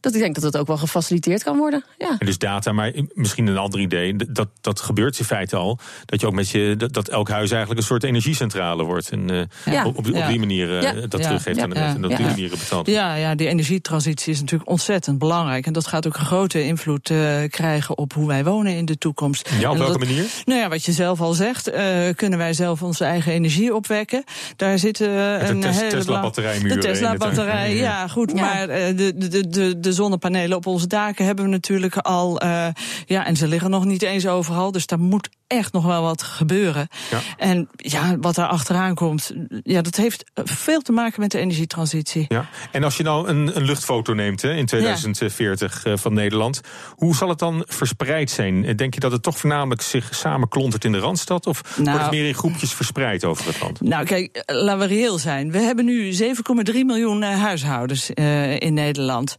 Dat 0.00 0.14
ik 0.14 0.20
denk 0.20 0.34
dat 0.34 0.52
dat 0.52 0.56
ook 0.60 0.66
wel 0.66 0.76
gefaciliteerd 0.76 1.42
kan 1.42 1.56
worden. 1.56 1.84
Ja. 1.98 2.16
En 2.18 2.26
dus 2.26 2.38
data, 2.38 2.72
maar 2.72 2.92
misschien 3.14 3.46
een 3.46 3.56
ander 3.56 3.80
idee. 3.80 4.16
Dat, 4.16 4.48
dat 4.60 4.80
gebeurt 4.80 5.18
in 5.18 5.24
feite 5.24 5.56
al. 5.56 5.78
Dat 6.04 6.20
je 6.20 6.26
ook 6.26 6.32
met 6.32 6.50
je 6.50 6.74
dat, 6.78 6.92
dat 6.92 7.08
elk 7.08 7.28
huis 7.28 7.50
eigenlijk 7.50 7.80
een 7.80 7.86
soort 7.86 8.04
energiecentrale 8.04 8.82
wordt. 8.84 9.10
En 9.10 9.30
eh, 9.30 9.72
Ja. 9.74 9.84
op, 9.86 9.98
op, 9.98 10.06
op 10.06 10.14
Ja. 10.14 10.28
die 10.28 10.38
manier 10.38 10.76
eh, 10.76 10.82
Ja. 10.82 10.92
dat 11.06 11.20
Ja. 11.20 11.26
teruggeeft 11.26 11.58
aan 11.60 11.68
de 11.70 11.74
net. 11.74 11.94
En 11.94 12.00
dat 12.02 12.10
op 12.10 12.16
die 12.16 12.26
Ja. 12.26 12.32
manier 12.32 12.50
betaalt. 12.50 12.86
Ja, 12.86 13.14
ja, 13.14 13.34
die 13.34 13.48
energietransitie 13.48 14.32
is 14.32 14.40
natuurlijk 14.40 14.70
ontzettend 14.70 15.18
belangrijk. 15.18 15.66
En 15.66 15.72
dat 15.72 15.86
gaat 15.86 16.06
ook 16.06 16.16
een 16.16 16.24
grote 16.26 16.64
invloed 16.64 17.10
eh, 17.10 17.42
krijgen 17.48 17.98
op 17.98 18.12
hoe 18.12 18.26
wij 18.26 18.44
wonen 18.44 18.72
in 18.76 18.84
de 18.84 18.98
toekomst. 18.98 19.48
Ja, 19.60 19.68
op 19.68 19.72
En 19.74 19.80
welke 19.80 19.98
dat- 19.98 20.08
manier? 20.08 20.24
Nou 20.44 20.60
ja, 20.60 20.68
wat 20.68 20.84
je 20.84 20.92
zelf 20.92 21.20
al 21.20 21.32
zegt, 21.32 21.68
eh, 21.68 22.08
kunnen 22.14 22.38
wij 22.38 22.52
zelf 22.52 22.82
onze 22.82 23.04
eigen 23.04 23.32
energie 23.32 23.74
opwekken. 23.74 24.24
Daar 24.56 24.78
zitten 24.78 25.06
de 25.08 25.38
een 25.48 25.60
Tes- 25.60 25.76
hele 25.78 25.90
Tesla-batterijmuren 25.90 26.80
De 26.80 26.86
Tesla-batterij, 26.86 27.76
ja, 27.76 28.08
goed. 28.08 28.32
Ja. 28.34 28.40
Maar 28.40 28.68
eh, 28.68 28.96
de, 28.96 29.12
de, 29.28 29.48
de, 29.48 29.80
de 29.88 29.94
zonnepanelen 29.94 30.56
op 30.56 30.66
onze 30.66 30.86
daken 30.86 31.24
hebben 31.24 31.44
we 31.44 31.50
natuurlijk 31.50 31.96
al. 31.96 32.40
eh, 32.40 32.66
ja, 33.06 33.26
en 33.26 33.36
ze 33.36 33.48
liggen 33.48 33.70
nog 33.70 33.84
niet 33.84 34.02
eens 34.02 34.26
overal. 34.26 34.72
Dus 34.72 34.86
daar 34.86 34.98
moet 34.98 35.28
echt 35.48 35.72
nog 35.72 35.84
wel 35.84 36.02
wat 36.02 36.22
gebeuren. 36.22 36.88
Ja. 37.10 37.20
En 37.36 37.68
ja, 37.76 38.16
wat 38.18 38.34
daar 38.34 38.48
achteraan 38.48 38.94
komt, 38.94 39.32
ja, 39.62 39.82
dat 39.82 39.96
heeft 39.96 40.24
veel 40.34 40.80
te 40.80 40.92
maken 40.92 41.20
met 41.20 41.30
de 41.30 41.38
energietransitie. 41.38 42.24
Ja. 42.28 42.48
En 42.72 42.84
als 42.84 42.96
je 42.96 43.02
nou 43.02 43.28
een, 43.28 43.56
een 43.56 43.64
luchtfoto 43.64 44.12
neemt 44.14 44.42
hè, 44.42 44.54
in 44.54 44.66
2040 44.66 45.84
eh, 45.84 45.92
van 45.96 46.12
Nederland, 46.14 46.60
hoe 46.94 47.16
zal 47.16 47.28
het 47.28 47.38
dan 47.38 47.64
verspreid 47.66 48.30
zijn? 48.30 48.64
Eh, 48.64 48.74
Denk 48.76 48.94
je 48.94 49.00
dat 49.00 49.12
het 49.12 49.22
toch 49.22 49.38
voornamelijk 49.38 49.82
zich 49.82 50.14
samenklontert 50.14 50.84
in 50.84 50.92
de 50.92 50.98
randstad? 50.98 51.46
Of 51.46 51.60
wordt 51.62 51.90
Nou. 51.90 51.98
het 52.00 52.10
meer 52.10 52.26
in 52.26 52.34
groepjes 52.34 52.72
verspreid 52.72 53.24
over 53.24 53.46
het 53.46 53.60
land? 53.60 53.80
Nou, 53.80 54.04
kijk, 54.04 54.36
eh, 54.36 54.56
laten 54.62 54.88
we 54.88 54.94
reëel 54.94 55.18
zijn. 55.18 55.50
We 55.50 55.58
hebben 55.58 55.84
nu 55.84 56.12
7,3 56.12 56.84
miljoen 56.84 57.22
huishoudens 57.22 58.10
in 58.58 58.74
Nederland. 58.74 59.36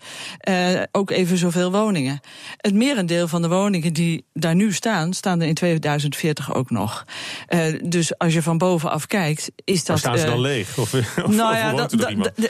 Ook 0.92 1.12
even 1.12 1.38
zoveel 1.38 1.72
woningen. 1.72 2.20
Het 2.58 2.74
merendeel 2.74 3.28
van 3.28 3.42
de 3.42 3.48
woningen 3.48 3.94
die 3.94 4.26
daar 4.34 4.56
nu 4.56 4.74
staan, 4.74 5.14
staan 5.14 5.42
er 5.42 5.48
in 5.48 5.54
2040 6.00 6.54
ook 6.54 6.69
nog. 6.69 7.06
Eh, 7.47 7.59
dus 7.83 8.18
als 8.18 8.33
je 8.33 8.42
van 8.42 8.57
bovenaf 8.57 9.07
kijkt, 9.07 9.52
is 9.64 9.85
dat. 9.85 9.88
Waar 9.88 9.97
staan 9.97 10.18
ze 10.18 10.24
eh, 10.24 10.31
dan 10.31 10.42
leeg? 10.42 10.78
Of, 10.78 10.94
of, 11.26 11.28
nou 11.28 11.56
ja, 11.56 11.74
dat, 11.74 11.95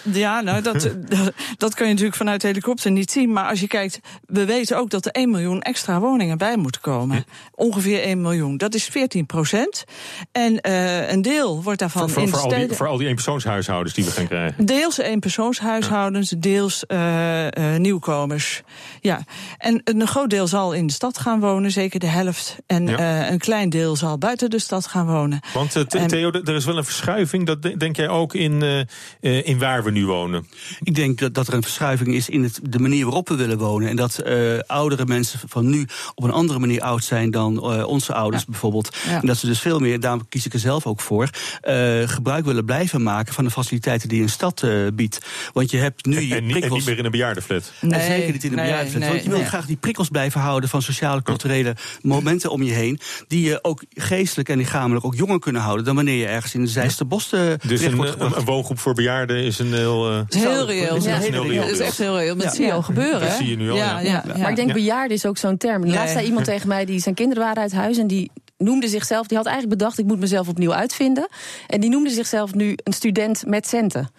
ja, 0.04 0.42
nou, 0.42 0.62
dat, 0.62 0.82
dat, 1.16 1.34
dat 1.58 1.74
kun 1.74 1.86
je 1.86 1.92
natuurlijk 1.92 2.18
vanuit 2.18 2.42
de 2.42 2.48
helikopter 2.48 2.92
niet 2.92 3.12
zien. 3.12 3.34
Maar 3.34 3.50
als 3.50 3.60
je 3.60 3.68
kijkt, 3.68 4.00
we 4.26 4.46
weten 4.46 4.78
ook 4.78 4.90
dat 4.90 5.06
er 5.06 5.12
1 5.12 5.30
miljoen 5.30 5.62
extra 5.62 6.00
woningen 6.00 6.38
bij 6.38 6.58
moeten 6.58 6.82
komen. 6.82 7.26
Ongeveer 7.56 8.02
1 8.02 8.22
miljoen. 8.22 8.58
Dat 8.58 8.74
is 8.74 8.84
14 8.84 9.26
procent. 9.26 9.84
En 10.32 10.62
eh, 10.62 11.12
een 11.12 11.22
deel 11.22 11.64
wordt 11.64 11.80
daarvan 11.80 12.02
voor, 12.02 12.12
voor, 12.12 12.22
in 12.22 12.30
voor, 12.30 12.40
al 12.40 12.50
die, 12.50 12.76
voor 12.76 12.88
al 12.88 12.98
die 12.98 13.08
eenpersoonshuishoudens 13.08 13.94
die 13.94 14.06
we 14.06 14.12
gaan 14.12 14.28
krijgen. 14.28 14.66
Deels 14.66 14.98
eenpersoonshuishoudens, 14.98 16.30
deels 16.38 16.86
eh, 16.86 17.48
eh, 17.48 17.80
nieuwkomers. 17.80 18.62
Ja, 19.02 19.24
en 19.58 19.82
een 19.84 20.08
groot 20.08 20.30
deel 20.30 20.48
zal 20.48 20.74
in 20.74 20.88
de 20.88 20.94
stad 20.94 21.18
gaan 21.18 21.40
wonen, 21.40 21.72
zeker 21.72 22.00
de 22.00 22.08
helft. 22.08 22.58
En 22.66 22.88
Ja. 22.88 22.98
Een 23.40 23.46
klein 23.46 23.70
deel 23.70 23.96
zal 23.96 24.18
buiten 24.18 24.50
de 24.50 24.60
stad 24.60 24.88
gaan 24.88 25.06
wonen. 25.06 25.40
Want 25.54 25.76
eh, 25.76 25.84
Theo, 26.06 26.32
er 26.32 26.56
is 26.56 26.66
wel 26.66 26.78
een 26.78 26.84
verschuiving. 26.86 27.46
Dat 27.46 27.62
de- 27.62 27.78
denk 27.78 27.96
jij 27.96 28.08
ook 28.10 28.34
in, 28.36 28.62
eh, 28.62 28.80
eh, 28.80 29.48
in 29.48 29.60
waar 29.60 29.84
we 29.84 29.92
nu 29.92 30.06
wonen? 30.06 30.48
Ik 30.84 30.96
denk 30.96 31.20
dat, 31.20 31.34
dat 31.34 31.48
er 31.48 31.54
een 31.54 31.62
verschuiving 31.64 32.14
is 32.14 32.30
in 32.30 32.44
het, 32.44 32.60
de 32.64 32.80
manier 32.80 33.06
waarop 33.06 33.28
we 33.30 33.36
willen 33.36 33.58
wonen. 33.58 33.90
En 33.90 33.96
dat 33.96 34.18
eh, 34.18 34.60
oudere 34.68 35.06
mensen 35.06 35.40
van 35.48 35.70
nu 35.70 35.88
op 36.16 36.24
een 36.24 36.32
andere 36.32 36.60
manier 36.60 36.82
oud 36.82 37.04
zijn 37.04 37.32
dan 37.32 37.58
eh, 37.58 37.88
onze 37.88 38.14
ouders 38.14 38.46
bijvoorbeeld. 38.46 38.96
Ja. 39.08 39.20
En 39.22 39.28
dat 39.28 39.38
ze 39.38 39.46
dus 39.46 39.60
veel 39.60 39.80
meer, 39.80 40.00
daarom 40.00 40.28
kies 40.30 40.46
ik 40.46 40.54
er 40.54 40.60
zelf 40.60 40.86
ook 40.86 41.02
voor, 41.02 41.30
eh, 41.62 42.02
gebruik 42.06 42.46
willen 42.46 42.66
blijven 42.66 43.04
maken 43.04 43.34
van 43.34 43.44
de 43.44 43.52
faciliteiten 43.52 44.10
die 44.10 44.22
een 44.22 44.30
stad 44.30 44.64
eh, 44.64 44.72
biedt. 44.94 45.18
Want 45.54 45.72
je 45.72 45.78
hebt 45.78 46.06
nu 46.06 46.20
je 46.22 46.36
En, 46.36 46.44
niet- 46.44 46.54
en 46.54 46.60
prikkels. 46.60 46.80
niet 46.80 46.88
meer 46.90 46.98
in 46.98 47.06
een 47.06 47.12
bejaardenflat. 47.12 47.72
En 47.82 48.02
zeker 48.02 48.32
niet 48.34 48.44
in 48.44 48.50
de 48.50 48.56
nee, 48.56 48.66
bejaardenflat. 48.66 49.02
nee, 49.02 49.10
Want 49.12 49.24
je 49.24 49.30
wil 49.30 49.40
nee. 49.40 49.48
graag 49.48 49.66
die 49.66 49.78
prikkels 49.78 50.08
blijven 50.10 50.42
houden 50.42 50.70
van 50.70 50.82
sociale, 50.82 51.22
culturele 51.22 51.76
momenten 52.02 52.52
om 52.52 52.64
je 52.64 52.72
heen. 52.74 53.00
Die 53.30 53.46
je 53.46 53.60
ook 53.64 53.84
geestelijk 53.90 54.50
en 54.50 54.58
lichamelijk 54.58 55.06
ook 55.06 55.16
jonger 55.16 55.40
kunnen 55.40 55.62
houden 55.62 55.86
dan 55.86 55.96
wanneer 55.96 56.16
je 56.16 56.26
ergens 56.26 56.54
in 56.54 56.62
de 56.62 56.68
zijste 56.68 57.06
bos 57.06 57.32
eh, 57.32 57.42
Dus 57.68 57.82
een, 57.82 57.96
wordt 57.96 58.20
een, 58.20 58.46
woongroep 58.46 58.80
voor 58.80 58.94
bejaarden 58.94 59.44
is 59.44 59.60
een 59.60 59.74
heel. 59.74 60.10
eh, 60.10 60.20
is 60.30 60.36
heel 60.36 60.66
reëel. 60.66 60.96
is 60.96 61.04
Ja, 61.04 61.18
heel 61.18 61.48
reëel 61.48 61.62
Dat 61.62 61.70
is 61.72 61.80
echt 61.80 61.98
heel 61.98 62.18
reëel. 62.18 62.36
Dat 62.36 62.44
Ja. 62.44 62.52
zie 62.52 62.66
je 62.66 62.72
al 62.74 62.82
gebeuren. 62.82 63.20
Dat 63.20 63.30
hè? 63.30 63.36
zie 63.36 63.50
je 63.50 63.56
nu 63.58 63.70
al, 63.70 63.76
ja. 63.76 64.00
Ja, 64.00 64.24
ja, 64.28 64.38
Maar 64.38 64.50
ik 64.50 64.56
denk 64.56 64.68
Ja. 64.68 64.74
bejaarden 64.74 65.18
is 65.18 65.26
ook 65.26 65.38
zo'n 65.38 65.58
term. 65.58 65.82
Nee. 65.82 65.92
Laatst 65.94 66.14
zei 66.14 66.26
iemand 66.26 66.46
tegen 66.46 66.68
mij, 66.68 66.86
die 66.86 67.00
zijn 67.00 67.16
kinderen 67.16 67.44
waren 67.44 67.62
uit 67.62 67.72
huis 67.72 67.98
en 67.98 68.08
die 68.08 68.32
noemde 68.58 68.88
zichzelf, 68.88 69.28
die 69.28 69.38
had 69.38 69.46
eigenlijk 69.46 69.78
bedacht: 69.78 70.00
ik 70.00 70.06
moet 70.06 70.20
mezelf 70.20 70.48
opnieuw 70.48 70.74
uitvinden. 70.74 71.28
En 71.68 71.80
die 71.82 71.90
noemde 71.90 72.10
zichzelf 72.10 72.54
nu 72.54 72.78
een 72.84 72.94
student 72.94 73.44
met 73.48 73.68
centen. 73.68 74.10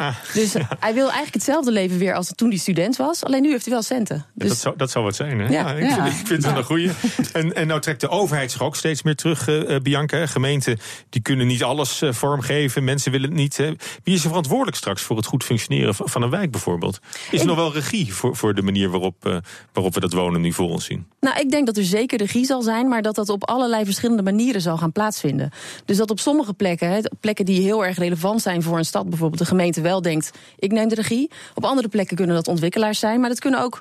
Ah, 0.00 0.14
Dus 0.34 0.52
hij 0.78 0.94
wil 0.94 1.04
eigenlijk 1.04 1.34
hetzelfde 1.34 1.70
leven 1.72 1.98
weer 1.98 2.14
als 2.14 2.32
toen 2.34 2.48
hij 2.48 2.58
student 2.58 2.96
was. 2.96 3.24
Alleen 3.24 3.42
nu 3.42 3.50
heeft 3.50 3.64
hij 3.64 3.72
wel 3.74 3.82
centen. 3.82 4.16
Ja, 4.16 4.24
Dus 4.34 4.48
dat, 4.48 4.58
zou, 4.58 4.76
dat 4.76 4.90
zou 4.90 5.04
wat 5.04 5.14
zijn, 5.16 5.38
hè? 5.40 5.48
Ja. 5.48 5.72
ik, 5.74 5.90
ik 6.20 6.26
vind 6.26 6.44
het 6.44 6.56
een 6.56 6.64
goeie. 6.64 6.90
En, 7.32 7.54
en 7.54 7.66
nou 7.66 7.80
trekt 7.80 8.00
de 8.00 8.08
overheid 8.08 8.50
zich 8.50 8.62
ook 8.62 8.76
steeds 8.76 9.02
meer 9.02 9.14
terug, 9.14 9.48
eh, 9.48 9.74
eh, 9.74 9.82
Bianca. 9.82 10.26
Gemeenten 10.26 10.78
die 11.08 11.22
kunnen 11.22 11.46
niet 11.46 11.62
alles 11.62 12.02
eh, 12.02 12.12
vormgeven. 12.12 12.84
Mensen 12.84 13.12
willen 13.12 13.28
het 13.28 13.38
niet. 13.38 13.56
Wie 14.04 14.14
is 14.14 14.22
er 14.22 14.28
verantwoordelijk 14.28 14.76
straks 14.76 15.02
voor 15.02 15.16
het 15.16 15.26
goed 15.26 15.44
functioneren 15.44 15.94
van, 15.94 16.08
van 16.08 16.22
een 16.22 16.30
wijk 16.30 16.50
bijvoorbeeld? 16.50 17.00
Is 17.12 17.26
er 17.32 17.40
Ik- 17.40 17.44
nog 17.44 17.56
wel 17.56 17.72
regie 17.72 18.14
voor, 18.14 18.36
voor 18.36 18.54
de 18.54 18.62
manier 18.62 18.90
waarop, 18.90 19.40
waarop 19.72 19.94
we 19.94 20.00
dat 20.00 20.12
wonen 20.12 20.40
nu 20.40 20.52
voor 20.52 20.68
ons 20.68 20.84
zien? 20.84 21.06
Nou, 21.20 21.40
ik 21.40 21.50
denk 21.50 21.66
dat 21.66 21.76
er 21.76 21.84
zeker 21.84 22.18
regie 22.18 22.44
zal 22.44 22.62
zijn, 22.62 22.88
maar 22.88 23.02
dat 23.02 23.14
dat 23.14 23.28
op 23.28 23.48
allerlei 23.48 23.84
verschillende 23.84 24.22
manieren 24.22 24.60
zal 24.60 24.76
gaan 24.76 24.92
plaatsvinden. 24.92 25.50
Dus 25.84 25.96
dat 25.96 26.10
op 26.10 26.20
sommige 26.20 26.54
plekken, 26.54 26.88
hè, 26.90 27.00
plekken 27.20 27.44
die 27.44 27.60
heel 27.62 27.84
erg 27.84 27.98
relevant 27.98 28.42
zijn 28.42 28.62
voor 28.62 28.78
een 28.78 28.84
stad, 28.84 29.08
bijvoorbeeld 29.08 29.40
de 29.40 29.46
gemeente 29.46 29.80
wel 29.90 30.02
denkt: 30.02 30.30
ik 30.58 30.72
neem 30.72 30.88
de 30.88 30.94
regie. 30.94 31.30
Op 31.54 31.64
andere 31.64 31.88
plekken 31.88 32.16
kunnen 32.16 32.36
dat 32.36 32.48
ontwikkelaars 32.48 32.98
zijn, 32.98 33.20
maar 33.20 33.28
dat 33.28 33.40
kunnen 33.40 33.60
ook 33.60 33.80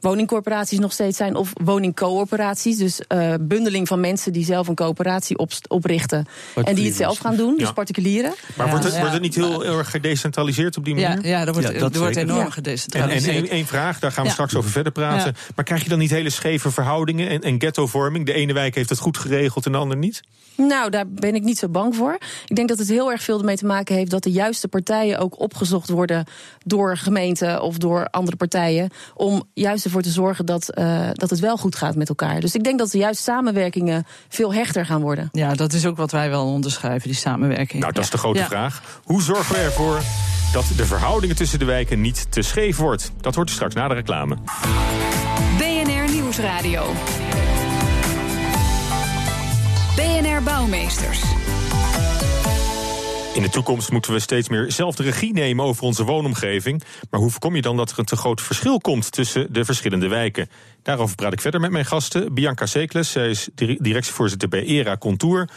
woningcorporaties 0.00 0.78
nog 0.78 0.92
steeds 0.92 1.16
zijn 1.16 1.34
of 1.36 1.52
woningcoöperaties. 1.64 2.76
Dus 2.76 3.00
eh, 3.06 3.34
bundeling 3.40 3.88
van 3.88 4.00
mensen 4.00 4.32
die 4.32 4.44
zelf 4.44 4.68
een 4.68 4.74
coöperatie 4.74 5.38
op, 5.38 5.50
oprichten 5.68 6.26
en 6.64 6.74
die 6.74 6.86
het 6.86 6.94
zelf 6.96 7.18
gaan 7.18 7.36
doen, 7.36 7.56
dus 7.56 7.72
particulieren. 7.72 8.34
Maar 8.56 8.66
Ja, 8.66 8.70
wordt, 8.72 8.84
het, 8.84 8.92
ja. 8.94 8.98
wordt 8.98 9.14
het 9.14 9.22
niet 9.22 9.34
heel 9.34 9.64
erg 9.64 9.90
gedecentraliseerd 9.90 10.76
op 10.76 10.84
die 10.84 10.94
manier? 10.94 11.26
ja, 11.26 11.46
er 11.46 11.52
wordt, 11.52 11.68
Ja, 11.68 11.78
dat 11.78 11.94
er 11.94 12.00
wordt 12.00 12.16
enorm 12.16 12.36
Ja. 12.36 12.40
En, 12.40 12.46
en 12.46 12.52
gedecentraliseerd. 12.52 13.34
één 13.34 13.48
één 13.48 13.66
vraag, 13.66 13.98
daar 13.98 14.12
gaan 14.12 14.22
we 14.22 14.28
Ja. 14.28 14.34
straks 14.34 14.54
over 14.56 14.70
verder 14.70 14.92
praten. 14.92 15.32
Ja. 15.36 15.52
Maar 15.54 15.64
krijg 15.64 15.82
je 15.82 15.88
dan 15.88 15.98
niet 15.98 16.10
hele 16.10 16.30
scheve 16.30 16.70
verhoudingen 16.70 17.28
en, 17.28 17.40
en 17.40 17.60
ghettovorming? 17.60 18.26
De 18.26 18.32
ene 18.32 18.52
wijk 18.52 18.74
heeft 18.74 18.88
het 18.88 18.98
goed 18.98 19.18
geregeld 19.18 19.66
en 19.66 19.72
de 19.72 19.78
ander 19.78 19.96
niet? 19.96 20.20
Nou, 20.56 20.90
daar 20.90 21.08
ben 21.08 21.34
ik 21.34 21.42
niet 21.42 21.58
zo 21.58 21.68
bang 21.68 21.96
voor. 21.96 22.18
Ik 22.46 22.56
denk 22.56 22.68
dat 22.68 22.78
het 22.78 22.88
heel 22.88 23.10
erg 23.10 23.22
veel 23.22 23.38
ermee 23.38 23.56
te 23.56 23.66
maken 23.66 23.94
heeft 23.94 24.10
dat 24.10 24.22
de 24.22 24.30
juiste 24.30 24.68
partijen 24.68 25.18
ook 25.18 25.40
opgezocht 25.40 25.88
worden 25.88 26.24
door 26.64 26.96
gemeenten 26.96 27.62
of 27.62 27.76
door 27.78 28.06
andere 28.10 28.36
partijen. 28.36 28.90
Om 29.14 29.42
juist 29.54 29.82
ervoor 29.88 30.02
te 30.02 30.10
zorgen 30.10 30.46
dat, 30.46 30.68
eh, 30.68 31.08
dat 31.12 31.30
het 31.30 31.38
wel 31.40 31.56
goed 31.56 31.76
gaat 31.76 31.94
met 31.96 32.08
elkaar. 32.08 32.40
Dus 32.40 32.54
ik 32.54 32.64
denk 32.64 32.78
dat 32.78 32.90
de 32.90 32.98
juiste 32.98 33.22
samenwerkingen 33.22 34.06
veel 34.28 34.54
hechter 34.54 34.86
gaan 34.86 35.00
worden. 35.00 35.28
Ja, 35.32 35.54
dat 35.54 35.72
is 35.72 35.86
ook 35.86 35.96
wat 35.96 36.10
wij 36.12 36.30
wel 36.30 36.46
onderschrijven, 36.46 37.08
die 37.08 37.18
samenwerking. 37.18 37.82
Nou, 37.82 37.92
dat 37.92 38.04
is 38.04 38.10
de 38.10 38.18
grote 38.18 38.38
Ja. 38.38 38.46
vraag. 38.46 38.82
Hoe 39.04 39.22
zorgen 39.22 39.54
we 39.54 39.60
ervoor 39.60 40.00
dat 40.52 40.64
de 40.76 40.86
verhoudingen 40.86 41.36
tussen 41.36 41.58
de 41.58 41.64
wijken 41.64 42.00
niet 42.00 42.26
te 42.32 42.42
scheef 42.42 42.76
wordt? 42.76 43.12
Dat 43.20 43.34
hoort 43.34 43.50
u 43.50 43.52
straks 43.52 43.74
na 43.74 43.88
de 43.88 43.94
reclame. 43.94 44.36
BNR 45.58 46.12
Nieuwsradio. 46.12 46.92
BNR 49.96 50.42
Bouwmeesters. 50.42 51.20
In 53.38 53.44
de 53.44 53.50
toekomst 53.50 53.90
moeten 53.90 54.12
we 54.12 54.18
steeds 54.18 54.48
meer 54.48 54.72
zelf 54.72 54.94
de 54.94 55.02
regie 55.02 55.32
nemen 55.32 55.64
over 55.64 55.82
onze 55.82 56.04
woonomgeving. 56.04 56.82
Maar 57.10 57.20
hoe 57.20 57.30
voorkom 57.30 57.54
je 57.54 57.62
dan 57.62 57.76
dat 57.76 57.90
er 57.90 57.98
een 57.98 58.04
te 58.04 58.16
groot 58.16 58.40
verschil 58.40 58.78
komt 58.78 59.12
tussen 59.12 59.52
de 59.52 59.64
verschillende 59.64 60.08
wijken? 60.08 60.48
Daarover 60.82 61.16
praat 61.16 61.32
ik 61.32 61.40
verder 61.40 61.60
met 61.60 61.70
mijn 61.70 61.84
gasten. 61.84 62.34
Bianca 62.34 62.66
Sekles, 62.66 63.10
zij 63.10 63.30
is 63.30 63.48
dir- 63.54 63.78
directievoorzitter 63.80 64.48
bij 64.48 64.64
ERA 64.66 64.96
Contour. 64.96 65.48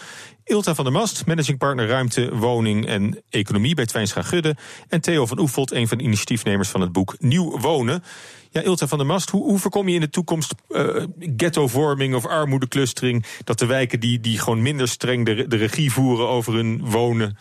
Ilta 0.43 0.75
van 0.75 0.83
der 0.83 0.93
Mast, 0.93 1.25
managing 1.25 1.57
partner 1.57 1.87
ruimte, 1.87 2.35
woning 2.35 2.85
en 2.85 3.23
economie 3.29 3.75
bij 3.75 3.85
Twijnstra 3.85 4.21
Gudde. 4.21 4.55
En 4.87 5.01
Theo 5.01 5.25
van 5.25 5.39
Oefelt, 5.39 5.71
een 5.71 5.87
van 5.87 5.97
de 5.97 6.03
initiatiefnemers 6.03 6.69
van 6.69 6.81
het 6.81 6.91
boek 6.91 7.15
Nieuw 7.19 7.59
Wonen. 7.59 8.03
Ja, 8.49 8.61
Ilta 8.61 8.87
van 8.87 8.97
der 8.97 9.07
Mast, 9.07 9.29
hoe, 9.29 9.43
hoe 9.43 9.59
voorkom 9.59 9.87
je 9.87 9.95
in 9.95 10.01
de 10.01 10.09
toekomst 10.09 10.53
eh, 10.69 11.03
ghettovorming 11.37 12.15
of 12.15 12.25
armoedeclustering? 12.25 13.25
Dat 13.43 13.59
de 13.59 13.65
wijken 13.65 13.99
die, 13.99 14.19
die 14.19 14.39
gewoon 14.39 14.61
minder 14.61 14.87
streng 14.87 15.25
de, 15.25 15.47
de 15.47 15.55
regie 15.55 15.91
voeren 15.91 16.27
over 16.27 16.53
hun 16.53 16.81
wonen, 16.89 17.37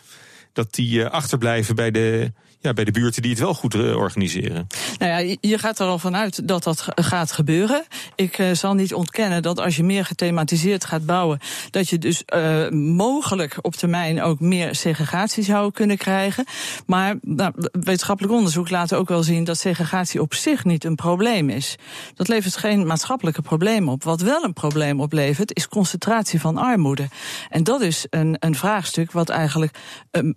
dat 0.53 0.73
die 0.73 1.03
eh, 1.03 1.11
achterblijven 1.11 1.75
bij 1.75 1.91
de, 1.91 2.31
ja, 2.61 2.73
bij 2.73 2.83
de 2.83 2.91
buurten 2.91 3.21
die 3.21 3.31
het 3.31 3.39
wel 3.39 3.53
goed 3.53 3.75
eh, 3.75 3.95
organiseren? 3.95 4.67
Nou 4.97 5.11
ja, 5.11 5.35
je- 5.41 5.59
gaat 5.61 5.79
er 5.79 5.87
al 5.87 5.99
vanuit 5.99 6.47
dat 6.47 6.63
dat 6.63 6.87
gaat 6.95 7.31
gebeuren. 7.31 7.83
Ik 8.15 8.37
eh, 8.37 8.51
zal 8.51 8.73
niet 8.73 8.93
ontkennen 8.93 9.41
dat 9.41 9.59
als 9.59 9.75
je 9.75 9.83
meer 9.83 10.05
gethematiseerd 10.05 10.85
gaat 10.85 11.05
bouwen, 11.05 11.39
dat 11.69 11.89
je 11.89 11.97
dus 11.97 12.25
eh, 12.25 12.69
mogelijk 12.69 13.57
op 13.61 13.75
termijn 13.75 14.21
ook 14.21 14.39
meer 14.39 14.75
segregatie 14.75 15.43
zou 15.43 15.71
kunnen 15.71 15.97
krijgen. 15.97 16.45
Maar 16.85 17.15
nou, 17.21 17.53
wetenschappelijk 17.71 18.33
onderzoek 18.33 18.69
laat 18.69 18.93
ook 18.93 19.09
wel 19.09 19.23
zien 19.23 19.43
dat 19.43 19.57
segregatie 19.57 20.21
op 20.21 20.33
zich 20.33 20.65
niet 20.65 20.83
een 20.83 20.95
probleem 20.95 21.49
is. 21.49 21.75
Dat 22.15 22.27
levert 22.27 22.57
geen 22.57 22.87
maatschappelijke 22.87 23.41
probleem 23.41 23.89
op. 23.89 24.03
Wat 24.03 24.21
wel 24.21 24.43
een 24.43 24.53
probleem 24.53 24.99
oplevert, 25.01 25.55
is 25.55 25.67
concentratie 25.67 26.39
van 26.39 26.57
armoede. 26.57 27.07
En 27.49 27.63
dat 27.63 27.81
is 27.81 28.05
een, 28.09 28.35
een 28.39 28.55
vraagstuk 28.55 29.11
wat 29.11 29.29
eigenlijk 29.29 29.77
ehm, 30.11 30.31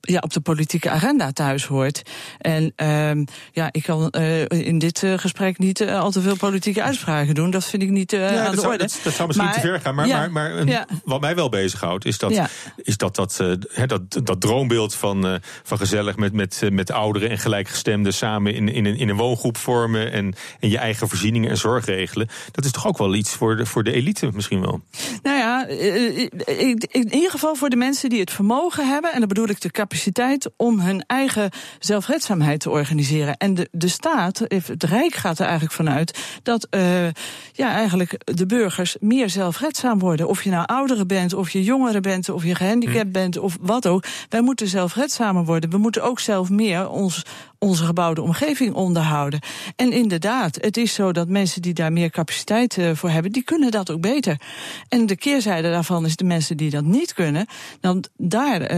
ja, 0.00 0.18
op 0.20 0.32
de 0.32 0.40
politieke 0.40 0.90
agenda 0.90 1.32
thuis 1.32 1.66
hoort. 1.68 2.02
En 2.38 2.72
ehm, 2.76 3.24
ja, 3.52 3.68
ik 3.72 3.82
kan 3.82 4.10
eh, 4.10 4.44
in 4.48 4.78
dit 4.78 5.02
eh, 5.02 5.18
gesprek 5.18 5.58
niet 5.58 5.80
eh, 5.80 6.00
al 6.00 6.10
te 6.10 6.20
veel 6.20 6.36
politieke 6.36 6.82
uitspraken 6.82 7.34
doen. 7.34 7.50
Dat 7.50 7.64
vind 7.64 7.82
ik 7.82 7.90
niet 7.90 8.10
Ja, 8.10 8.28
aan 8.38 8.44
dat, 8.44 8.54
de 8.54 8.60
zou, 8.60 8.72
orde. 8.72 8.84
dat, 8.84 9.00
dat 9.04 9.12
zou 9.12 9.26
misschien 9.26 9.48
Maar- 9.48 9.60
te 9.60 9.66
ver 9.66 9.80
gaan. 9.80 9.94
Maar, 9.94 10.06
ja, 10.06 10.18
maar, 10.18 10.30
maar 10.30 10.50
een- 10.56 10.66
ja. 10.66 10.86
wat 11.04 11.20
mij 11.20 11.34
wel 11.34 11.48
bezighoudt, 11.48 12.04
is 12.04 12.18
dat 12.18 12.32
is 12.76 12.96
dat, 12.96 13.14
dat, 13.16 13.42
dat, 13.86 14.20
dat 14.24 14.40
droombeeld 14.40 14.94
van, 14.94 15.40
van 15.62 15.78
gezellig 15.78 16.16
met, 16.16 16.32
met, 16.32 16.62
met 16.72 16.90
ouderen 16.90 17.30
en 17.30 17.38
gelijkgestemden 17.38 18.14
samen 18.14 18.54
in, 18.54 18.68
in, 18.68 18.84
een, 18.84 18.96
in 18.96 19.08
een 19.08 19.16
woongroep 19.16 19.56
vormen 19.56 20.12
en, 20.12 20.34
en 20.60 20.68
je 20.70 20.78
eigen 20.78 21.08
voorzieningen 21.08 21.50
en 21.50 21.56
zorg 21.56 21.84
regelen. 21.84 22.28
Dat 22.52 22.64
is 22.64 22.70
toch 22.70 22.86
ook 22.86 22.98
wel 22.98 23.14
iets 23.14 23.30
voor 23.30 23.56
de, 23.56 23.66
voor 23.66 23.84
de 23.84 23.92
elite 23.92 24.30
misschien 24.34 24.60
wel. 24.60 24.80
Nou 25.22 25.36
ja, 25.36 25.66
in 25.66 27.14
ieder 27.14 27.30
geval 27.30 27.54
voor 27.54 27.68
de 27.70 27.76
mensen 27.76 28.08
die 28.10 28.20
het 28.20 28.30
vermogen 28.30 28.88
hebben, 28.88 29.12
en 29.12 29.18
dan 29.18 29.28
bedoel 29.28 29.48
ik 29.48 29.60
de 29.60 29.70
capaciteit 29.70 30.50
om 30.56 30.80
hun 30.80 31.04
eigen 31.06 31.50
zelfredzaamheid 31.78 32.60
te 32.60 32.70
organiseren. 32.70 33.36
En 33.36 33.54
de, 33.54 33.68
de 33.72 33.88
staat, 33.88 34.38
het 34.48 34.82
Rijk 34.82 35.14
gaat 35.14 35.38
er 35.38 35.44
eigenlijk 35.44 35.74
vanuit 35.74 36.18
dat 36.42 36.66
eh, 36.70 37.06
ja, 37.52 37.70
eigenlijk 37.72 38.36
de 38.36 38.46
burgers 38.46 38.96
meer 39.00 39.30
zelfredzaam 39.30 39.98
worden. 39.98 40.28
Of 40.28 40.42
je 40.42 40.50
nou 40.50 40.66
ouderen 40.66 41.06
bent, 41.06 41.32
of 41.32 41.50
je 41.50 41.62
jongeren 41.62 42.02
bent, 42.02 42.28
of 42.28 42.44
je 42.44 42.54
gehandicapt 42.54 43.12
bent, 43.12 43.38
of 43.38 43.56
wat 43.60 43.86
ook. 43.86 44.04
Wij 44.28 44.40
moeten 44.40 44.68
zelfredzamer 44.68 45.44
worden. 45.44 45.70
We 45.70 45.78
moeten 45.78 46.02
ook 46.02 46.20
zelf 46.20 46.50
meer 46.50 46.88
ons, 46.88 47.22
onze 47.58 47.84
gebouwde 47.84 48.22
omgeving 48.22 48.74
onderhouden. 48.74 49.40
En 49.76 49.92
inderdaad, 49.92 50.58
het 50.60 50.76
is 50.76 50.94
zo 50.94 51.12
dat 51.12 51.28
mensen 51.28 51.62
die 51.62 51.74
daar 51.74 51.92
meer 51.92 52.10
capaciteit 52.10 52.78
eh, 52.78 52.90
voor 52.94 53.10
hebben, 53.10 53.32
die 53.32 53.42
kunnen 53.44 53.70
dat 53.70 53.90
ook 53.90 54.00
beter. 54.00 54.40
En 54.88 55.06
de 55.06 55.16
keerzijde 55.16 55.70
daarvan 55.70 56.04
is 56.04 56.16
de 56.16 56.24
mensen 56.24 56.56
die 56.56 56.70
dat 56.70 56.84
niet 56.84 57.14
kunnen, 57.14 57.46
dan 57.80 58.04
daar 58.16 58.60
eh, 58.60 58.68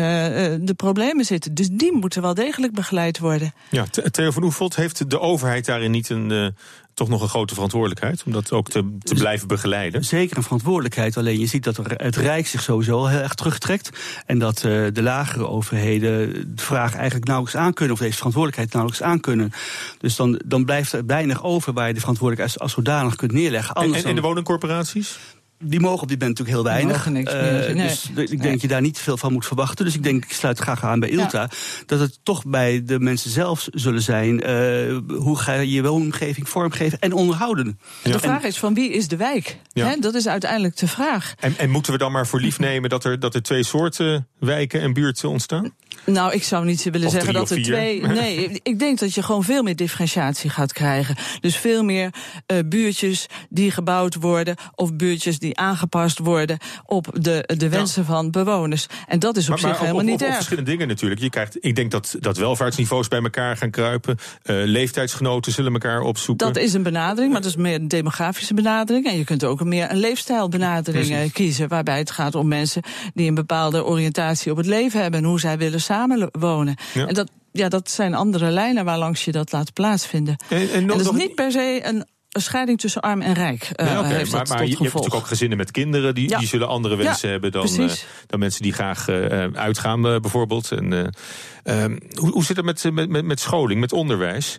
de 0.61 0.75
problemen 0.77 1.25
zitten. 1.25 1.55
Dus 1.55 1.69
die 1.73 1.93
moeten 1.93 2.23
wel 2.23 2.35
degelijk 2.35 2.73
begeleid 2.73 3.19
worden. 3.19 3.53
Ja, 3.71 3.85
Th- 3.85 4.13
Theo 4.13 4.31
van 4.31 4.43
Oefelt, 4.43 4.77
heeft 4.77 5.11
de 5.11 5.21
overheid 5.21 5.65
daarin 5.67 5.91
niet 5.91 6.09
een, 6.11 6.55
toch 7.01 7.09
nog 7.09 7.23
een 7.23 7.29
grote 7.29 7.55
verantwoordelijkheid 7.55 8.23
om 8.27 8.33
dat 8.33 8.53
ook 8.53 8.71
te, 8.71 8.97
te 8.99 9.15
blijven 9.15 9.49
begeleiden? 9.49 10.05
Zeker 10.05 10.37
een 10.37 10.43
verantwoordelijkheid. 10.43 11.17
Alleen 11.17 11.39
je 11.39 11.47
ziet 11.47 11.65
dat 11.65 11.77
er 11.77 11.93
het 11.97 12.17
Rijk 12.17 12.47
zich 12.47 12.63
sowieso 12.63 13.07
heel 13.07 13.19
erg 13.19 13.35
terugtrekt. 13.35 13.91
En 14.27 14.39
dat 14.39 14.57
eh, 14.57 14.63
de 14.93 15.03
lagere 15.03 15.49
overheden 15.49 16.33
de 16.57 16.63
vraag 16.63 16.95
eigenlijk 16.95 17.27
nauwelijks 17.27 17.61
aankunnen. 17.61 17.95
Of 17.95 18.01
deze 18.01 18.17
verantwoordelijkheid 18.17 18.73
nauwelijks 18.73 19.07
aankunnen. 19.07 19.53
Dus 19.99 20.17
dan, 20.17 20.41
dan 20.47 20.65
blijft 20.65 20.93
er 20.93 21.07
weinig 21.07 21.45
over 21.45 21.73
waar 21.73 21.87
je 21.87 21.95
de 21.95 22.01
verantwoordelijkheid 22.01 22.61
als, 22.61 22.75
als 22.75 22.85
zodanig 22.85 23.17
kunt 23.17 23.33
neerleggen. 23.33 23.75
En, 23.75 23.83
Anders 23.83 24.03
en, 24.03 24.09
en 24.09 24.15
de 24.15 24.21
woningcorporaties? 24.21 25.19
Die 25.63 25.81
mogen 25.81 26.03
op 26.03 26.09
dit 26.09 26.19
moment 26.19 26.39
natuurlijk 26.39 26.57
heel 26.67 26.75
weinig. 26.75 26.97
mogen 26.97 27.13
niks 27.13 27.33
Eh, 27.33 27.43
meer 27.43 27.75
nee. 27.75 27.87
Dus 27.87 28.05
ik 28.05 28.15
denk 28.29 28.41
Nee. 28.43 28.53
dat 28.53 28.61
je 28.61 28.69
daar 28.69 28.81
niet 28.81 28.99
veel 28.99 29.17
van 29.17 29.33
moet 29.33 29.47
verwachten. 29.47 29.85
Dus 29.85 29.95
ik 29.95 30.03
denk, 30.03 30.25
ik 30.25 30.33
sluit 30.33 30.59
graag 30.59 30.85
aan 30.85 31.01
bij 31.01 31.09
Ilta. 31.09 31.49
Dat 31.87 32.01
het 32.01 32.19
toch 32.23 32.45
bij 32.47 32.85
de 32.85 33.01
mensen 33.01 33.31
zelf 33.31 33.69
zullen 33.71 34.03
zijn. 34.03 34.41
eh, 34.43 34.97
hoe 35.17 35.39
ga 35.39 35.53
je 35.53 35.71
je 35.71 35.83
woonomgeving 35.83 36.49
vormgeven 36.49 36.99
en 36.99 37.13
onderhouden? 37.13 37.81
De 38.03 38.19
vraag 38.19 38.43
is 38.43 38.59
van 38.59 38.75
wie 38.75 38.93
is 38.93 39.09
de 39.09 39.17
wijk? 39.17 39.59
Ja. 39.73 39.97
Dat 40.01 40.15
is 40.15 40.27
uiteindelijk 40.29 40.77
de 40.77 40.89
vraag. 40.89 41.35
En, 41.41 41.55
en 41.59 41.71
moeten 41.71 41.93
we 41.93 41.99
dan 41.99 42.13
maar 42.13 42.27
voor 42.27 42.41
lief 42.41 42.59
nemen 42.59 42.91
dat 42.91 43.05
er, 43.05 43.21
dat 43.21 43.35
er 43.35 43.43
twee 43.43 43.63
soorten 43.63 44.29
wijken 44.39 44.81
en 44.81 44.93
buurten 44.93 45.29
ontstaan? 45.29 45.75
Nou, 46.05 46.33
ik 46.33 46.43
zou 46.43 46.65
niet 46.65 46.83
willen 46.85 47.07
Of 47.07 47.13
zeggen 47.13 47.33
dat 47.33 47.51
er 47.51 47.63
twee. 47.63 48.03
Nee, 48.21 48.61
ik 48.63 48.79
denk 48.79 48.99
dat 48.99 49.15
je 49.15 49.23
gewoon 49.23 49.45
veel 49.45 49.63
meer 49.63 49.77
differentiatie 49.77 50.51
gaat 50.51 50.73
krijgen. 50.73 51.17
Dus 51.41 51.57
veel 51.57 51.85
meer 51.85 52.11
eh, 52.47 52.59
buurtjes 52.67 53.27
die 53.49 53.71
gebouwd 53.71 54.15
worden. 54.15 54.57
of 54.75 54.95
buurtjes 54.95 55.39
die 55.39 55.59
aangepast 55.59 56.19
worden 56.19 56.59
op 56.87 57.07
de, 57.13 57.55
de 57.57 57.69
wensen 57.69 58.05
van 58.05 58.31
bewoners. 58.31 58.87
En 59.07 59.19
dat 59.19 59.37
is 59.37 59.51
op 59.51 59.59
zich 59.59 59.69
ook 59.69 59.79
helemaal 59.79 60.01
op, 60.01 60.07
niet 60.07 60.23
erg. 60.23 60.35
verschillende 60.35 60.71
dingen 60.71 60.89
natuurlijk. 60.89 61.21
Je 61.21 61.31
krijgt, 61.31 61.57
ik 61.61 61.77
denk 61.77 61.91
dat, 61.91 62.17
dat 62.21 62.37
welvaartsniveaus 62.37 63.09
bij 63.09 63.23
elkaar 63.23 63.57
gaan 63.57 63.71
kruipen. 63.71 64.19
Eh, 64.43 64.57
leeftijdsgenoten 64.65 65.53
zullen 65.53 65.73
elkaar 65.73 66.01
opzoeken. 66.01 66.47
Dat 66.47 66.57
is 66.57 66.73
een 66.73 66.83
benadering, 66.83 67.33
maar 67.33 67.43
dat 67.43 67.51
is 67.51 67.57
meer 67.57 67.75
een 67.75 67.89
demografische 67.89 68.55
benadering. 68.55 69.07
En 69.07 69.19
je 69.19 69.25
kunt 69.25 69.45
ook 69.45 69.65
meer 69.65 69.91
een 69.91 69.99
leefstijlbenadering 69.99 71.11
eh, 71.11 71.33
kiezen. 71.33 71.69
Waarbij 71.69 71.99
het 71.99 72.11
gaat 72.11 72.35
om 72.35 72.49
mensen 72.49 72.83
die 73.15 73.29
een 73.29 73.35
bepaalde 73.35 73.85
oriëntatie 73.85 74.51
op 74.51 74.57
het 74.57 74.67
leven 74.67 75.03
hebben. 75.03 75.21
en 75.21 75.27
hoe 75.27 75.41
zij 75.41 75.59
willen 75.59 75.81
samenwonen. 75.91 76.77
Ja. 76.95 77.07
En 77.07 77.15
dat, 77.15 77.31
ja, 77.53 77.69
dat 77.69 77.91
zijn 77.91 78.15
andere 78.15 78.51
lijnen 78.51 78.85
waarlangs 78.85 79.25
je 79.25 79.33
dat 79.33 79.53
laat 79.53 79.73
plaatsvinden. 79.73 80.37
En, 80.49 80.59
en 80.59 80.67
nog, 80.67 80.73
En 80.73 80.87
dat 80.87 81.15
is 81.15 81.21
niet 81.21 81.35
per 81.35 81.53
se 81.53 81.81
een 81.83 82.05
een 82.31 82.43
scheiding 82.43 82.81
tussen 82.81 83.03
arm 83.03 83.21
en 83.21 83.33
rijk. 83.33 83.71
Uh, 83.77 83.99
okay, 83.99 84.15
heeft 84.15 84.33
maar, 84.33 84.65
je, 84.65 84.71
hebt 84.71 84.81
natuurlijk 84.81 85.15
ook 85.15 85.27
gezinnen 85.27 85.59
met 85.59 85.71
kinderen, 85.71 86.15
die, 86.15 86.29
Ja. 86.29 86.39
die 86.39 86.49
zullen 86.49 86.69
andere 86.69 86.97
wensen 86.97 87.27
Ja, 87.27 87.33
hebben 87.33 87.53
dan, 87.53 87.67
eh, 87.67 87.91
dan 88.27 88.39
mensen 88.39 88.63
die 88.63 88.73
graag 88.73 89.09
eh, 89.09 89.47
uitgaan, 89.53 90.07
eh, 90.07 90.21
bijvoorbeeld. 90.21 90.73
En, 90.73 90.93
eh, 90.93 91.83
ehm, 91.83 91.99
hoe, 92.15 92.31
hoe 92.31 92.45
zit 92.45 92.57
het 92.57 92.65
met, 92.65 92.93
met, 92.93 93.09
met, 93.09 93.25
met 93.25 93.41
scholing, 93.41 93.81
met 93.81 93.93
onderwijs? 93.93 94.57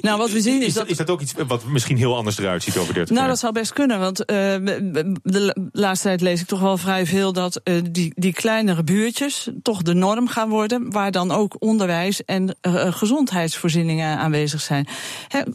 Nou, 0.00 0.18
wat 0.18 0.30
we 0.30 0.40
zien 0.40 0.62
is 0.62 0.66
is, 0.66 0.74
dat, 0.74 0.88
is 0.88 0.96
dat 0.96 1.10
ook 1.10 1.20
iets 1.20 1.34
wat 1.46 1.64
misschien 1.64 1.96
heel 1.96 2.16
anders 2.16 2.38
eruit 2.38 2.62
ziet 2.62 2.76
over 2.76 2.94
30 2.94 3.08
Nou, 3.08 3.20
jaar? 3.20 3.28
dat 3.28 3.38
zou 3.38 3.52
best 3.52 3.72
kunnen. 3.72 3.98
Want 3.98 4.24
eh, 4.24 4.36
de 5.22 5.68
laatste 5.72 6.06
tijd 6.06 6.20
lees 6.20 6.40
ik 6.40 6.46
toch 6.46 6.60
wel 6.60 6.76
vrij 6.76 7.06
veel 7.06 7.32
dat 7.32 7.56
eh, 7.56 7.74
die, 7.90 8.12
die 8.16 8.32
kleinere 8.32 8.84
buurtjes 8.84 9.50
toch 9.62 9.82
de 9.82 9.94
norm 9.94 10.28
gaan 10.28 10.48
worden. 10.48 10.90
Waar 10.90 11.10
dan 11.10 11.30
ook 11.30 11.56
onderwijs 11.58 12.24
en 12.24 12.56
eh, 12.60 12.92
gezondheidsvoorzieningen 12.92 14.18
aanwezig 14.18 14.60
zijn. 14.60 14.88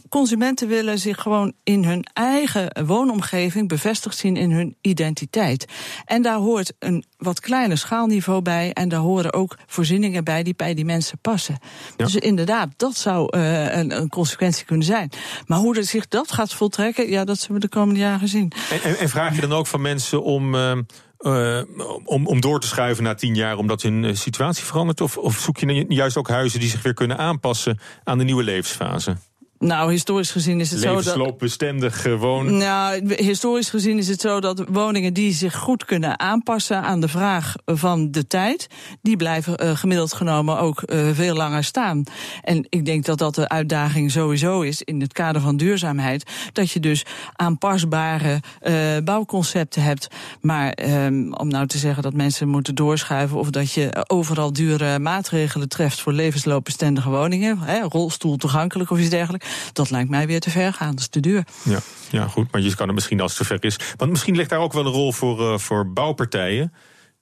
Consumenten 0.08 0.68
willen 0.68 0.98
zich 0.98 1.20
gewoon 1.20 1.52
in 1.64 1.84
hun 1.84 2.06
eigen 2.12 2.84
woonomgeving 2.86 3.68
bevestigd 3.68 4.16
zien 4.16 4.36
in 4.36 4.50
hun 4.50 4.76
identiteit. 4.80 5.66
En 6.04 6.22
daar 6.22 6.38
hoort 6.38 6.72
een 6.78 7.04
wat 7.16 7.40
kleiner 7.40 7.78
schaalniveau 7.78 8.42
bij. 8.42 8.72
En 8.72 8.88
daar 8.88 9.00
horen 9.00 9.32
ook 9.32 9.58
voorzieningen 9.66 10.24
bij 10.24 10.42
die 10.42 10.54
bij 10.56 10.74
die 10.74 10.84
mensen 10.84 11.18
passen. 11.18 11.58
Ja. 11.96 12.04
Dus 12.04 12.14
inderdaad, 12.14 12.68
dat 12.76 12.96
zou 12.96 13.36
een, 13.36 13.96
een 13.96 14.08
consequentie 14.22 14.64
kunnen 14.64 14.86
zijn. 14.86 15.10
Maar 15.46 15.58
hoe 15.58 15.76
er 15.76 15.84
zich 15.84 16.08
dat 16.08 16.32
gaat 16.32 16.54
voltrekken, 16.54 17.10
ja, 17.10 17.24
dat 17.24 17.38
zullen 17.38 17.54
we 17.54 17.68
de 17.68 17.74
komende 17.76 18.00
jaren 18.00 18.28
zien. 18.28 18.52
En, 18.82 18.98
en, 18.98 19.08
vraag 19.08 19.34
je 19.34 19.40
dan 19.40 19.52
ook 19.52 19.66
van 19.66 19.80
mensen 19.80 20.22
om, 20.22 20.54
eh, 20.54 20.78
eh, 21.18 21.64
om, 22.04 22.26
om 22.26 22.40
door 22.40 22.60
te 22.60 22.66
schuiven 22.66 23.04
na 23.04 23.14
tien 23.14 23.34
jaar 23.34 23.56
omdat 23.56 23.82
hun 23.82 24.04
eh, 24.04 24.14
situatie 24.14 24.64
verandert? 24.64 25.00
Of, 25.00 25.16
of 25.16 25.38
zoek 25.38 25.58
je 25.58 25.84
juist 25.88 26.16
ook 26.16 26.28
huizen 26.28 26.60
die 26.60 26.68
zich 26.68 26.82
weer 26.82 26.94
kunnen 26.94 27.18
aanpassen 27.18 27.78
aan 28.04 28.18
de 28.18 28.24
nieuwe 28.24 28.42
levensfase? 28.42 29.16
Nou, 29.62 29.90
historisch 29.90 30.30
gezien 30.30 30.60
is 30.60 30.70
het 30.70 30.80
zo 30.80 30.94
dat. 30.94 31.04
Levensloopbestendig 31.04 32.06
uh, 32.06 32.20
wonen. 32.20 32.56
Nou, 32.56 33.14
historisch 33.14 33.70
gezien 33.70 33.98
is 33.98 34.08
het 34.08 34.20
zo 34.20 34.40
dat 34.40 34.64
woningen 34.68 35.14
die 35.14 35.32
zich 35.32 35.56
goed 35.56 35.84
kunnen 35.84 36.18
aanpassen 36.18 36.82
aan 36.82 37.00
de 37.00 37.08
vraag 37.08 37.54
van 37.64 38.10
de 38.10 38.26
tijd, 38.26 38.66
die 39.02 39.16
blijven 39.16 39.64
uh, 39.64 39.76
gemiddeld 39.76 40.12
genomen 40.12 40.58
ook 40.58 40.82
uh, 40.86 41.08
veel 41.12 41.34
langer 41.34 41.64
staan. 41.64 42.02
En 42.42 42.66
ik 42.68 42.84
denk 42.84 43.04
dat 43.04 43.18
dat 43.18 43.34
de 43.34 43.48
uitdaging 43.48 44.10
sowieso 44.10 44.60
is 44.60 44.82
in 44.82 45.00
het 45.00 45.12
kader 45.12 45.40
van 45.40 45.56
duurzaamheid, 45.56 46.30
dat 46.52 46.70
je 46.70 46.80
dus 46.80 47.04
aanpasbare 47.32 48.40
uh, 48.62 48.74
bouwconcepten 49.04 49.82
hebt. 49.82 50.08
Maar 50.40 50.78
um, 51.04 51.34
om 51.34 51.48
nou 51.48 51.66
te 51.66 51.78
zeggen 51.78 52.02
dat 52.02 52.14
mensen 52.14 52.48
moeten 52.48 52.74
doorschuiven 52.74 53.38
of 53.38 53.50
dat 53.50 53.72
je 53.72 54.04
overal 54.06 54.52
dure 54.52 54.98
maatregelen 54.98 55.68
treft 55.68 56.00
voor 56.00 56.12
levensloopbestendige 56.12 57.10
woningen, 57.10 57.58
hè, 57.58 57.80
rolstoel 57.80 58.36
toegankelijk 58.36 58.90
of 58.90 58.98
iets 58.98 59.10
dergelijks, 59.10 59.51
dat 59.72 59.90
lijkt 59.90 60.10
mij 60.10 60.26
weer 60.26 60.40
te 60.40 60.50
ver 60.50 60.72
gaan. 60.72 60.90
Dat 60.90 61.00
is 61.00 61.08
te 61.08 61.20
duur. 61.20 61.44
Ja, 61.62 61.78
ja, 62.10 62.26
goed. 62.26 62.52
Maar 62.52 62.60
je 62.60 62.74
kan 62.74 62.86
het 62.86 62.94
misschien 62.94 63.20
als 63.20 63.38
het 63.38 63.46
zover 63.46 63.64
is. 63.64 63.76
Want 63.96 64.10
misschien 64.10 64.36
ligt 64.36 64.50
daar 64.50 64.60
ook 64.60 64.72
wel 64.72 64.86
een 64.86 64.92
rol 64.92 65.12
voor, 65.12 65.40
uh, 65.40 65.58
voor 65.58 65.92
bouwpartijen. 65.92 66.72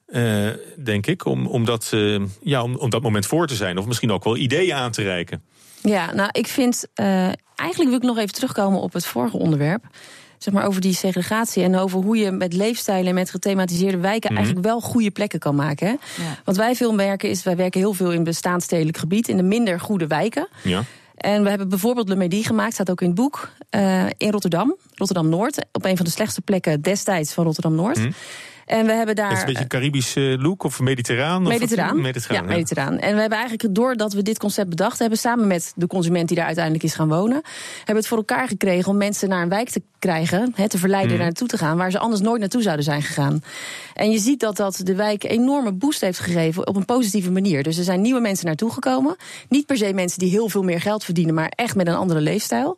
Uh, 0.06 0.48
denk 0.84 1.06
ik, 1.06 1.24
om, 1.24 1.46
om, 1.46 1.64
dat, 1.64 1.90
uh, 1.94 2.20
ja, 2.42 2.62
om, 2.62 2.76
om 2.76 2.90
dat 2.90 3.02
moment 3.02 3.26
voor 3.26 3.46
te 3.46 3.54
zijn. 3.54 3.78
Of 3.78 3.86
misschien 3.86 4.12
ook 4.12 4.24
wel 4.24 4.36
ideeën 4.36 4.74
aan 4.74 4.90
te 4.90 5.02
reiken. 5.02 5.42
Ja, 5.82 6.12
nou, 6.12 6.28
ik 6.32 6.46
vind. 6.46 6.86
Uh, 6.94 7.06
eigenlijk 7.56 7.90
wil 7.90 7.98
ik 7.98 8.02
nog 8.02 8.18
even 8.18 8.34
terugkomen 8.34 8.80
op 8.80 8.92
het 8.92 9.06
vorige 9.06 9.36
onderwerp. 9.36 9.84
Zeg 10.38 10.54
maar 10.54 10.66
over 10.66 10.80
die 10.80 10.94
segregatie 10.94 11.62
en 11.62 11.76
over 11.76 12.02
hoe 12.02 12.16
je 12.16 12.30
met 12.30 12.52
leefstijlen 12.52 13.06
en 13.06 13.14
met 13.14 13.30
gethematiseerde 13.30 13.98
wijken 13.98 14.30
mm 14.30 14.36
-hmm. 14.36 14.44
eigenlijk 14.44 14.66
wel 14.66 14.80
goede 14.80 15.10
plekken 15.10 15.38
kan 15.38 15.54
maken. 15.54 15.86
Hè? 15.86 15.92
Ja. 16.22 16.38
Wat 16.44 16.56
wij 16.56 16.74
veel 16.74 16.92
merken 16.92 17.30
is, 17.30 17.42
wij 17.42 17.56
werken 17.56 17.80
heel 17.80 17.94
veel 17.94 18.12
in 18.12 18.24
bestaanstedelijk 18.24 18.96
gebied, 18.96 19.28
in 19.28 19.36
de 19.36 19.42
minder 19.42 19.80
goede 19.80 20.06
wijken. 20.06 20.48
Ja. 20.62 20.84
En 21.20 21.42
we 21.42 21.48
hebben 21.48 21.68
bijvoorbeeld 21.68 22.08
Le 22.08 22.16
Medi 22.16 22.44
gemaakt, 22.44 22.72
staat 22.72 22.90
ook 22.90 23.00
in 23.00 23.06
het 23.06 23.16
boek, 23.16 23.50
uh, 23.70 24.06
in 24.16 24.30
Rotterdam, 24.30 24.76
Rotterdam 24.94 25.28
Noord, 25.28 25.66
op 25.72 25.84
een 25.84 25.96
van 25.96 26.04
de 26.04 26.10
slechtste 26.10 26.40
plekken 26.40 26.80
destijds 26.80 27.32
van 27.32 27.44
Rotterdam 27.44 27.74
Noord. 27.74 27.98
Mm. 27.98 28.12
En 28.70 28.86
we 28.86 28.92
hebben 28.92 29.14
daar. 29.14 29.28
Het 29.28 29.36
is 29.36 29.40
een 29.40 29.46
beetje 29.46 29.62
een 29.62 29.68
Caribische 29.68 30.36
look 30.40 30.62
of 30.62 30.80
mediterraan? 30.80 31.42
Mediterraan. 31.42 31.96
Of 31.96 32.02
mediterraan 32.02 32.42
ja, 32.42 32.48
mediterraan. 32.48 32.98
En 32.98 33.14
we 33.14 33.20
hebben 33.20 33.38
eigenlijk, 33.38 33.74
doordat 33.74 34.12
we 34.12 34.22
dit 34.22 34.38
concept 34.38 34.68
bedacht 34.68 34.98
hebben, 34.98 35.18
samen 35.18 35.46
met 35.46 35.72
de 35.76 35.86
consument 35.86 36.28
die 36.28 36.36
daar 36.36 36.46
uiteindelijk 36.46 36.84
is 36.84 36.94
gaan 36.94 37.08
wonen, 37.08 37.42
hebben 37.76 37.86
we 37.86 37.92
het 37.92 38.06
voor 38.06 38.16
elkaar 38.16 38.48
gekregen 38.48 38.90
om 38.90 38.96
mensen 38.96 39.28
naar 39.28 39.42
een 39.42 39.48
wijk 39.48 39.68
te 39.68 39.82
krijgen, 39.98 40.54
te 40.68 40.78
verleiden 40.78 41.10
mm. 41.10 41.16
naar 41.16 41.26
naartoe 41.26 41.48
te 41.48 41.58
gaan, 41.58 41.76
waar 41.76 41.90
ze 41.90 41.98
anders 41.98 42.22
nooit 42.22 42.40
naartoe 42.40 42.62
zouden 42.62 42.84
zijn 42.84 43.02
gegaan. 43.02 43.42
En 43.94 44.10
je 44.10 44.18
ziet 44.18 44.40
dat 44.40 44.56
dat 44.56 44.80
de 44.84 44.94
wijk 44.94 45.24
een 45.24 45.30
enorme 45.30 45.72
boost 45.72 46.00
heeft 46.00 46.18
gegeven 46.18 46.66
op 46.66 46.76
een 46.76 46.84
positieve 46.84 47.30
manier. 47.30 47.62
Dus 47.62 47.78
er 47.78 47.84
zijn 47.84 48.00
nieuwe 48.00 48.20
mensen 48.20 48.46
naartoe 48.46 48.72
gekomen. 48.72 49.16
Niet 49.48 49.66
per 49.66 49.76
se 49.76 49.92
mensen 49.92 50.18
die 50.18 50.30
heel 50.30 50.48
veel 50.48 50.62
meer 50.62 50.80
geld 50.80 51.04
verdienen, 51.04 51.34
maar 51.34 51.52
echt 51.56 51.76
met 51.76 51.86
een 51.86 51.94
andere 51.94 52.20
leefstijl. 52.20 52.76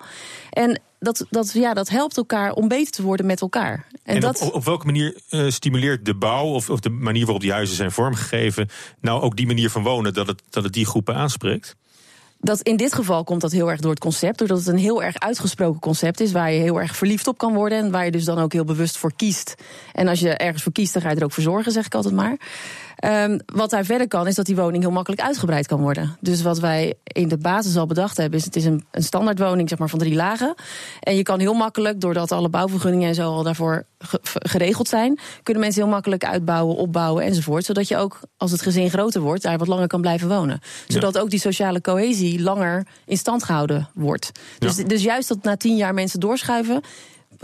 En 0.50 0.80
dat, 1.02 1.26
dat, 1.30 1.52
ja, 1.52 1.74
dat 1.74 1.88
helpt 1.88 2.16
elkaar 2.16 2.52
om 2.52 2.68
beter 2.68 2.92
te 2.92 3.02
worden 3.02 3.26
met 3.26 3.40
elkaar. 3.40 3.86
En, 4.02 4.14
en 4.14 4.20
dat... 4.20 4.40
op, 4.40 4.54
op, 4.54 4.64
welke 4.64 4.86
manier 4.86 5.20
uh, 5.30 5.50
stimuleert 5.50 6.04
de 6.04 6.14
bouw 6.14 6.46
of, 6.46 6.70
of 6.70 6.80
de 6.80 6.90
manier 6.90 7.24
waarop 7.24 7.42
die 7.42 7.52
huizen 7.52 7.76
zijn 7.76 7.90
vormgegeven, 7.90 8.68
nou 9.00 9.22
ook 9.22 9.36
die 9.36 9.46
manier 9.46 9.70
van 9.70 9.82
wonen, 9.82 10.14
dat 10.14 10.26
het, 10.26 10.42
dat 10.50 10.64
het 10.64 10.72
die 10.72 10.86
groepen 10.86 11.14
aanspreekt? 11.14 11.76
Dat 12.44 12.60
in 12.60 12.76
dit 12.76 12.94
geval 12.94 13.24
komt 13.24 13.40
dat 13.40 13.52
heel 13.52 13.70
erg 13.70 13.80
door 13.80 13.90
het 13.90 14.00
concept. 14.00 14.38
Doordat 14.38 14.58
het 14.58 14.66
een 14.66 14.78
heel 14.78 15.02
erg 15.02 15.18
uitgesproken 15.18 15.80
concept 15.80 16.20
is. 16.20 16.32
Waar 16.32 16.52
je 16.52 16.60
heel 16.60 16.80
erg 16.80 16.96
verliefd 16.96 17.26
op 17.26 17.38
kan 17.38 17.54
worden. 17.54 17.78
En 17.78 17.90
waar 17.90 18.04
je 18.04 18.10
dus 18.10 18.24
dan 18.24 18.38
ook 18.38 18.52
heel 18.52 18.64
bewust 18.64 18.96
voor 18.96 19.12
kiest. 19.16 19.54
En 19.92 20.08
als 20.08 20.20
je 20.20 20.30
ergens 20.30 20.62
voor 20.62 20.72
kiest, 20.72 20.92
dan 20.92 21.02
ga 21.02 21.10
je 21.10 21.16
er 21.16 21.24
ook 21.24 21.32
voor 21.32 21.42
zorgen, 21.42 21.72
zeg 21.72 21.86
ik 21.86 21.94
altijd 21.94 22.14
maar. 22.14 22.36
Um, 23.04 23.40
wat 23.46 23.70
daar 23.70 23.84
verder 23.84 24.08
kan, 24.08 24.26
is 24.26 24.34
dat 24.34 24.46
die 24.46 24.56
woning 24.56 24.82
heel 24.82 24.92
makkelijk 24.92 25.22
uitgebreid 25.22 25.66
kan 25.66 25.80
worden. 25.80 26.16
Dus 26.20 26.42
wat 26.42 26.58
wij 26.58 26.94
in 27.02 27.28
de 27.28 27.38
basis 27.38 27.76
al 27.76 27.86
bedacht 27.86 28.16
hebben, 28.16 28.38
is 28.38 28.44
het 28.44 28.56
is 28.56 28.64
een, 28.64 28.84
een 28.90 29.02
standaardwoning 29.02 29.68
zeg 29.68 29.78
maar, 29.78 29.88
van 29.88 29.98
drie 29.98 30.14
lagen. 30.14 30.54
En 31.00 31.16
je 31.16 31.22
kan 31.22 31.40
heel 31.40 31.54
makkelijk, 31.54 32.00
doordat 32.00 32.32
alle 32.32 32.48
bouwvergunningen 32.48 33.08
en 33.08 33.14
zo 33.14 33.22
al 33.22 33.42
daarvoor 33.42 33.84
ge 33.98 34.18
geregeld 34.22 34.88
zijn, 34.88 35.18
kunnen 35.42 35.62
mensen 35.62 35.82
heel 35.82 35.90
makkelijk 35.90 36.24
uitbouwen, 36.24 36.76
opbouwen 36.76 37.24
enzovoort. 37.24 37.64
Zodat 37.64 37.88
je 37.88 37.96
ook, 37.96 38.20
als 38.36 38.50
het 38.50 38.62
gezin 38.62 38.90
groter 38.90 39.20
wordt, 39.20 39.42
daar 39.42 39.58
wat 39.58 39.68
langer 39.68 39.86
kan 39.86 40.00
blijven 40.00 40.28
wonen. 40.28 40.60
Zodat 40.86 41.14
ja. 41.14 41.20
ook 41.20 41.30
die 41.30 41.40
sociale 41.40 41.80
cohesie 41.80 42.42
langer 42.42 42.86
in 43.06 43.16
stand 43.16 43.44
gehouden 43.44 43.88
wordt. 43.94 44.30
Dus, 44.58 44.76
ja. 44.76 44.84
dus 44.84 45.02
juist 45.02 45.28
dat 45.28 45.42
na 45.42 45.56
tien 45.56 45.76
jaar 45.76 45.94
mensen 45.94 46.20
doorschuiven, 46.20 46.82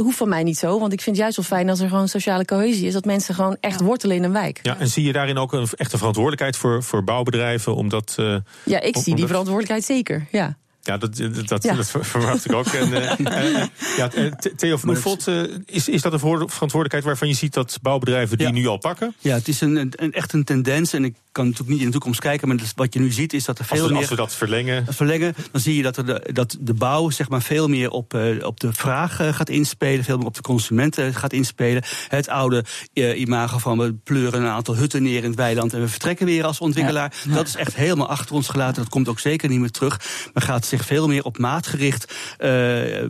hoeft 0.03 0.17
van 0.17 0.29
mij 0.29 0.43
niet 0.43 0.59
zo. 0.59 0.79
Want 0.79 0.93
ik 0.93 1.01
vind 1.01 1.17
het 1.17 1.25
juist 1.25 1.37
wel 1.37 1.59
fijn 1.59 1.69
als 1.69 1.81
er 1.81 1.89
gewoon 1.89 2.09
sociale 2.09 2.45
cohesie 2.45 2.87
is. 2.87 2.93
Dat 2.93 3.05
mensen 3.05 3.35
gewoon 3.35 3.57
echt 3.61 3.81
wortelen 3.81 4.17
in 4.17 4.25
een 4.25 4.33
wijk. 4.33 4.61
Ja, 4.63 4.77
en 4.79 4.89
zie 4.89 5.05
je 5.05 5.13
daarin 5.13 5.39
ook 5.39 5.53
een 5.53 5.69
echte 5.77 5.97
verantwoordelijkheid 5.97 6.57
voor, 6.57 6.83
voor 6.83 7.05
bouwbedrijven? 7.05 7.75
Omdat, 7.75 8.17
uh, 8.21 8.37
ja, 8.65 8.81
ik 8.81 8.97
zie 8.97 9.15
die 9.15 9.27
verantwoordelijkheid 9.27 9.85
zeker. 9.85 10.27
Ja. 10.31 10.57
Ja, 10.83 10.97
dat, 10.97 11.17
dat, 11.47 11.63
ja. 11.63 11.75
dat 11.75 11.91
verwacht 12.01 12.45
ik 12.45 12.53
ook. 12.53 12.67
En, 12.67 12.91
uh, 12.93 13.65
ja, 13.97 14.11
Theo 14.57 14.77
van 14.77 14.89
Oefelt, 14.89 15.27
uh, 15.27 15.43
is, 15.67 15.89
is 15.89 16.03
dat 16.03 16.13
een 16.13 16.19
verantwoordelijkheid 16.19 17.05
waarvan 17.05 17.29
je 17.29 17.35
ziet 17.35 17.55
dat 17.55 17.79
bouwbedrijven 17.83 18.39
die 18.39 18.47
ja. 18.47 18.53
nu 18.53 18.67
al 18.67 18.77
pakken? 18.77 19.15
Ja, 19.19 19.35
het 19.35 19.49
is 19.49 19.61
een, 19.61 19.93
een, 19.97 20.13
echt 20.13 20.33
een 20.33 20.45
tendens. 20.45 20.93
En 20.93 21.05
ik 21.05 21.15
kan 21.39 21.47
natuurlijk 21.47 21.73
niet 21.73 21.81
in 21.81 21.87
de 21.87 21.93
toekomst 21.93 22.21
kijken, 22.21 22.49
maar 22.49 22.59
wat 22.75 22.95
je 22.95 23.01
nu 23.01 23.13
ziet 23.13 23.33
is 23.33 23.45
dat 23.45 23.59
er 23.59 23.65
veel 23.65 23.77
als 23.77 23.87
we, 23.87 23.93
meer... 23.93 24.01
Als 24.01 24.11
we 24.11 24.17
dat 24.17 24.35
verlengen... 24.35 24.87
verlengen 24.89 25.35
dan 25.53 25.61
zie 25.61 25.77
je 25.77 25.83
dat, 25.83 25.97
er 25.97 26.07
de, 26.07 26.31
dat 26.33 26.57
de 26.61 26.75
bouw 26.75 27.11
zeg 27.11 27.29
maar, 27.29 27.43
veel 27.43 27.69
meer 27.69 27.91
op, 27.91 28.15
uh, 28.15 28.47
op 28.47 28.61
de 28.61 28.73
vraag 28.73 29.21
uh, 29.21 29.33
gaat 29.33 29.49
inspelen, 29.49 30.05
veel 30.05 30.17
meer 30.17 30.27
op 30.27 30.35
de 30.35 30.41
consumenten 30.41 31.15
gaat 31.15 31.33
inspelen. 31.33 31.83
Het 32.09 32.29
oude 32.29 32.65
uh, 32.95 33.21
imago 33.21 33.59
van 33.59 33.79
we 33.79 33.95
pleuren 33.95 34.43
een 34.43 34.49
aantal 34.49 34.77
hutten 34.77 35.03
neer 35.03 35.23
in 35.23 35.31
het 35.31 35.35
weiland 35.35 35.73
en 35.73 35.81
we 35.81 35.89
vertrekken 35.89 36.27
weer 36.27 36.45
als 36.45 36.59
ontwikkelaar. 36.59 37.15
Ja. 37.29 37.35
Dat 37.35 37.47
is 37.47 37.57
echt 37.57 37.75
helemaal 37.75 38.09
achter 38.09 38.35
ons 38.35 38.49
gelaten. 38.49 38.83
Dat 38.83 38.93
komt 38.93 39.09
ook 39.09 39.21
zeker 39.21 39.49
niet 39.49 39.61
meer 39.61 39.71
terug. 39.71 40.01
Maar 40.33 40.43
gaat 40.43 40.67
zich 40.67 40.85
veel 40.85 41.09
meer 41.09 41.25
op 41.25 41.39
maatgericht, 41.39 42.15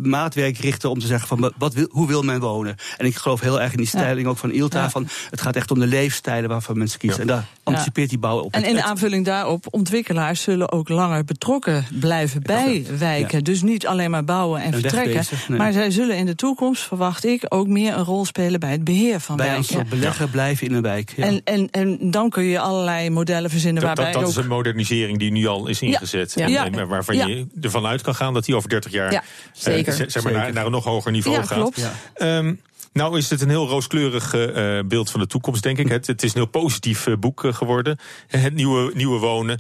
maatwerk 0.03 0.59
richten 0.59 0.91
om 0.91 0.99
te 0.99 1.07
zeggen 1.07 1.29
van 1.29 1.53
wat 1.59 1.75
wil, 1.75 1.87
hoe 1.91 2.07
wil 2.07 2.23
men 2.23 2.41
wonen. 2.41 2.77
En 2.97 3.07
ik 3.07 3.17
geloof 3.17 3.41
heel 3.41 3.61
erg 3.61 3.71
in 3.71 3.77
die 3.77 3.87
styling 3.87 4.27
ook 4.27 4.38
van 4.38 4.51
ILTA. 4.51 4.91
Van, 4.91 5.09
het 5.31 5.41
gaat 5.41 5.57
echt 5.57 5.71
om 5.71 5.79
de 5.79 5.87
leefstijlen 5.87 6.49
waarvan 6.49 6.79
mensen 6.79 6.99
kiezen. 6.99 7.21
En 7.21 7.27
daar 7.27 7.47
anticipeert 7.62 8.09
die 8.09 8.17
op. 8.22 8.52
En 8.54 8.64
in 8.64 8.83
aanvulling 8.83 9.24
daarop, 9.24 9.66
ontwikkelaars 9.70 10.42
zullen 10.42 10.72
ook 10.72 10.88
langer 10.88 11.24
betrokken 11.24 11.87
blijven 12.00 12.42
bij 12.42 12.87
wijken. 12.98 13.38
Ja. 13.38 13.44
Dus 13.44 13.62
niet 13.62 13.87
alleen 13.87 14.11
maar 14.11 14.24
bouwen 14.24 14.61
en, 14.61 14.72
en 14.72 14.81
vertrekken. 14.81 15.24
Nee. 15.48 15.59
Maar 15.59 15.72
zij 15.72 15.90
zullen 15.90 16.16
in 16.16 16.26
de 16.26 16.35
toekomst, 16.35 16.83
verwacht 16.83 17.24
ik, 17.24 17.44
ook 17.48 17.66
meer 17.66 17.94
een 17.94 18.04
rol 18.04 18.24
spelen 18.24 18.61
bij 18.61 18.70
het 18.70 18.85
beheer 18.85 19.20
van 19.20 19.37
bij 19.37 19.46
wijken. 19.46 19.76
Bij 19.76 19.85
belegger 19.88 20.24
ja. 20.24 20.31
blijven 20.31 20.66
in 20.66 20.74
een 20.74 20.83
wijk. 20.83 21.14
En, 21.16 21.40
en, 21.44 21.68
en 21.70 22.11
dan 22.11 22.31
kun 22.31 22.44
je 22.44 22.59
allerlei 22.59 23.11
modellen 23.11 23.50
verzinnen 23.50 23.83
dat, 23.83 23.96
waarbij 23.96 24.12
dat, 24.12 24.22
dat 24.22 24.31
ook... 24.31 24.37
is 24.37 24.44
een 24.44 24.50
modernisering 24.50 25.18
die 25.18 25.31
nu 25.31 25.46
al 25.46 25.66
is 25.66 25.83
ingezet. 25.83 26.37
En, 26.37 26.54
en, 26.54 26.88
waarvan 26.88 27.16
je 27.16 27.46
ervan 27.61 27.87
uit 27.87 28.02
kan 28.02 28.14
gaan 28.14 28.35
dat 28.35 28.44
die 28.44 28.57
over 28.57 28.68
30 28.68 28.92
jaar 28.92 29.12
ja, 29.12 29.22
zeker. 29.52 29.92
Zeg 29.92 29.98
maar 29.98 30.22
zeker. 30.22 30.33
Naar, 30.33 30.52
naar, 30.52 30.64
een 30.64 30.72
nog 30.72 30.85
hoger 30.85 31.12
niveau 31.12 31.37
ja, 31.37 31.44
gaat. 31.44 31.59
Klopt. 31.59 31.90
Um, 32.18 32.61
nou 32.98 33.18
is 33.18 33.30
het 33.30 33.40
een 33.40 33.48
heel 33.48 33.68
rooskleurig 33.68 34.34
uh, 34.34 34.80
beeld 34.87 35.11
van 35.11 35.20
de 35.20 35.26
toekomst, 35.26 35.62
denk 35.62 35.78
ik. 35.78 35.88
Het, 35.88 36.06
het 36.06 36.22
is 36.22 36.34
een 36.34 36.40
heel 36.40 36.50
positief 36.50 37.06
uh, 37.06 37.16
boek 37.16 37.44
geworden. 37.50 37.98
Het 38.26 38.54
nieuwe, 38.54 38.90
nieuwe 38.94 39.18
wonen. 39.18 39.58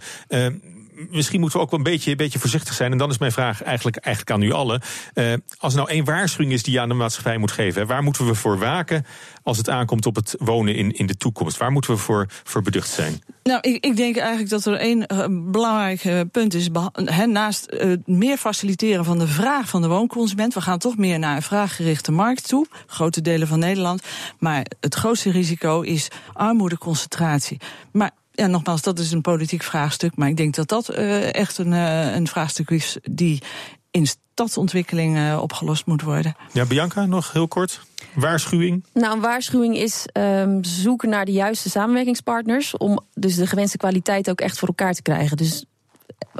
Misschien 1.10 1.40
moeten 1.40 1.58
we 1.58 1.64
ook 1.64 1.70
wel 1.70 1.78
een 1.78 1.92
beetje, 1.92 2.10
een 2.10 2.16
beetje 2.16 2.38
voorzichtig 2.38 2.74
zijn. 2.74 2.92
En 2.92 2.98
dan 2.98 3.10
is 3.10 3.18
mijn 3.18 3.32
vraag 3.32 3.62
eigenlijk, 3.62 3.96
eigenlijk 3.96 4.36
aan 4.36 4.48
u 4.48 4.52
allen. 4.52 4.80
Uh, 5.14 5.32
als 5.58 5.72
er 5.72 5.78
nou 5.78 5.90
één 5.90 6.04
waarschuwing 6.04 6.52
is 6.52 6.62
die 6.62 6.72
je 6.72 6.80
aan 6.80 6.88
de 6.88 6.94
maatschappij 6.94 7.38
moet 7.38 7.50
geven, 7.50 7.86
waar 7.86 8.02
moeten 8.02 8.26
we 8.26 8.34
voor 8.34 8.58
waken 8.58 9.06
als 9.42 9.56
het 9.56 9.68
aankomt 9.68 10.06
op 10.06 10.14
het 10.14 10.36
wonen 10.38 10.74
in, 10.74 10.90
in 10.92 11.06
de 11.06 11.16
toekomst? 11.16 11.56
Waar 11.56 11.72
moeten 11.72 11.90
we 11.90 11.96
voor, 11.96 12.26
voor 12.44 12.62
beducht 12.62 12.90
zijn? 12.90 13.22
Nou, 13.42 13.60
ik, 13.60 13.84
ik 13.84 13.96
denk 13.96 14.16
eigenlijk 14.16 14.50
dat 14.50 14.64
er 14.64 14.74
één 14.74 15.04
uh, 15.12 15.24
belangrijk 15.30 16.04
uh, 16.04 16.20
punt 16.32 16.54
is. 16.54 16.68
He, 16.92 17.26
naast 17.26 17.76
meer 18.04 18.36
faciliteren 18.36 19.04
van 19.04 19.18
de 19.18 19.28
vraag 19.28 19.68
van 19.68 19.82
de 19.82 19.88
woonconsument. 19.88 20.54
We 20.54 20.60
gaan 20.60 20.78
toch 20.78 20.96
meer 20.96 21.18
naar 21.18 21.36
een 21.36 21.42
vraaggerichte 21.42 22.12
markt 22.12 22.48
toe. 22.48 22.66
Grote 22.86 23.20
delen 23.20 23.48
van 23.48 23.58
Nederland. 23.58 24.02
Maar 24.38 24.66
het 24.80 24.94
grootste 24.94 25.30
risico 25.30 25.80
is 25.80 26.08
armoedeconcentratie. 26.32 27.60
Maar 27.92 28.10
ja, 28.38 28.46
nogmaals, 28.46 28.82
dat 28.82 28.98
is 28.98 29.12
een 29.12 29.20
politiek 29.20 29.62
vraagstuk. 29.62 30.16
Maar 30.16 30.28
ik 30.28 30.36
denk 30.36 30.54
dat 30.54 30.68
dat 30.68 30.90
uh, 30.90 31.34
echt 31.34 31.58
een, 31.58 31.72
uh, 31.72 32.14
een 32.14 32.26
vraagstuk 32.26 32.70
is 32.70 32.96
die 33.02 33.42
in 33.90 34.06
stadsontwikkeling 34.06 35.16
uh, 35.16 35.38
opgelost 35.42 35.86
moet 35.86 36.02
worden. 36.02 36.36
Ja, 36.52 36.64
Bianca, 36.64 37.06
nog 37.06 37.32
heel 37.32 37.48
kort. 37.48 37.80
Waarschuwing? 38.14 38.84
Nou, 38.94 39.14
een 39.14 39.20
waarschuwing 39.20 39.76
is 39.76 40.06
um, 40.12 40.64
zoeken 40.64 41.08
naar 41.08 41.24
de 41.24 41.32
juiste 41.32 41.70
samenwerkingspartners. 41.70 42.76
om 42.76 42.98
dus 43.14 43.34
de 43.34 43.46
gewenste 43.46 43.76
kwaliteit 43.76 44.30
ook 44.30 44.40
echt 44.40 44.58
voor 44.58 44.68
elkaar 44.68 44.94
te 44.94 45.02
krijgen. 45.02 45.36
Dus 45.36 45.64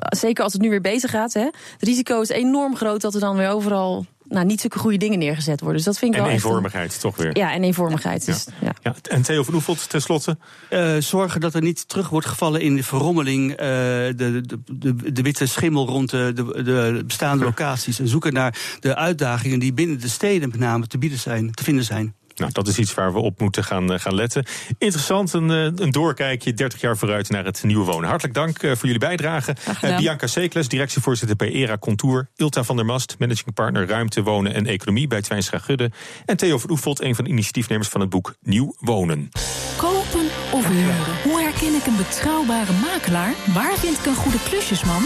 zeker 0.09 0.45
als 0.45 0.53
het 0.53 0.63
nu 0.63 0.71
weer 0.71 0.81
bezig 0.81 1.11
gaat, 1.11 1.33
hè, 1.33 1.45
het 1.45 1.83
risico 1.83 2.21
is 2.21 2.29
enorm 2.29 2.77
groot 2.77 3.01
dat 3.01 3.15
er 3.15 3.21
dan 3.21 3.37
weer 3.37 3.49
overal 3.49 4.07
nou, 4.29 4.47
niet 4.47 4.61
zulke 4.61 4.79
goede 4.79 4.97
dingen 4.97 5.19
neergezet 5.19 5.61
worden. 5.61 5.77
Dus 5.77 5.85
dat 5.85 5.99
vind 5.99 6.13
ik 6.13 6.19
en 6.19 6.25
wel 6.25 6.35
eenvormigheid, 6.35 6.91
echt 6.91 7.01
toch 7.01 7.17
weer. 7.17 7.37
Ja, 7.37 7.53
en 7.53 7.63
eenvormigheid. 7.65 8.27
Ja. 8.27 8.33
Dus, 8.33 8.47
ja. 8.61 8.75
Ja. 8.83 8.95
En 9.03 9.23
Theo 9.23 9.43
van 9.43 9.55
Oefelt, 9.55 9.89
tenslotte? 9.89 10.37
Uh, 10.71 10.97
zorgen 10.99 11.41
dat 11.41 11.55
er 11.55 11.63
niet 11.63 11.89
terug 11.89 12.09
wordt 12.09 12.27
gevallen 12.27 12.61
in 12.61 12.77
de 12.77 12.83
verrommeling... 12.83 13.51
Uh, 13.51 13.57
de, 13.57 14.13
de, 14.17 14.43
de, 14.73 15.13
de, 15.13 15.23
witte 15.23 15.47
schimmel 15.47 15.87
rond 15.87 16.11
de, 16.11 16.33
de, 16.35 16.63
de 16.63 17.03
bestaande 17.07 17.45
locaties... 17.45 17.99
en 17.99 18.09
zoeken 18.09 18.33
naar 18.33 18.59
de 18.81 18.97
uitdagingen 18.97 19.59
die 19.59 19.73
binnen 19.73 20.01
de 20.01 20.09
steden 20.09 20.49
met 20.49 20.59
name 20.59 20.87
te, 20.87 20.99
bieden 20.99 21.19
zijn, 21.19 21.51
te 21.51 21.65
vinden 21.65 21.85
zijn. 21.85 22.15
Nou, 22.39 22.53
dat 22.53 22.69
is 22.69 22.79
iets 22.79 22.95
waar 22.95 23.13
we 23.13 23.19
op 23.19 23.41
moeten 23.41 23.65
gaan, 23.65 24.01
gaan 24.01 24.15
letten. 24.15 24.45
Interessant, 24.79 25.33
een, 25.33 25.49
een 25.49 25.91
doorkijkje 25.91 26.55
30 26.55 26.81
jaar 26.81 26.97
vooruit 26.97 27.31
naar 27.31 27.45
het 27.45 27.63
nieuwe 27.63 27.85
wonen. 27.85 28.09
Hartelijk 28.09 28.35
dank 28.35 28.59
voor 28.61 28.77
jullie 28.83 28.99
bijdrage. 28.99 29.57
Uh, 29.85 29.97
Bianca 29.97 30.27
Sekles, 30.27 30.69
directievoorzitter 30.69 31.37
bij 31.37 31.53
ERA 31.53 31.79
Contour. 31.79 32.29
Ilta 32.37 32.65
van 32.65 32.77
der 32.77 32.85
Mast, 32.85 33.17
managing 33.19 33.55
partner 33.55 33.87
Ruimte, 33.87 34.23
Wonen 34.23 34.55
en 34.55 34.67
Economie 34.67 35.07
bij 35.07 35.23
Twijnstra 35.23 35.59
Gudde. 35.59 35.91
En 36.25 36.37
Theo 36.37 36.59
van 36.59 36.71
Oefelt, 36.71 37.01
een 37.01 37.15
van 37.15 37.25
de 37.25 37.31
initiatiefnemers 37.31 37.89
van 37.89 38.01
het 38.01 38.11
boek 38.11 38.35
Nieuw 38.41 38.75
Wonen. 38.79 39.29
Kopen 39.77 40.27
of 40.53 40.69
huren? 40.69 41.23
Hoe 41.23 41.41
herken 41.41 41.75
ik 41.75 41.87
een 41.87 41.97
betrouwbare 41.97 42.73
makelaar? 42.73 43.35
Waar 43.55 43.79
vind 43.79 43.99
ik 43.99 44.07
een 44.07 44.15
goede 44.15 44.43
klusjesman? 44.49 45.03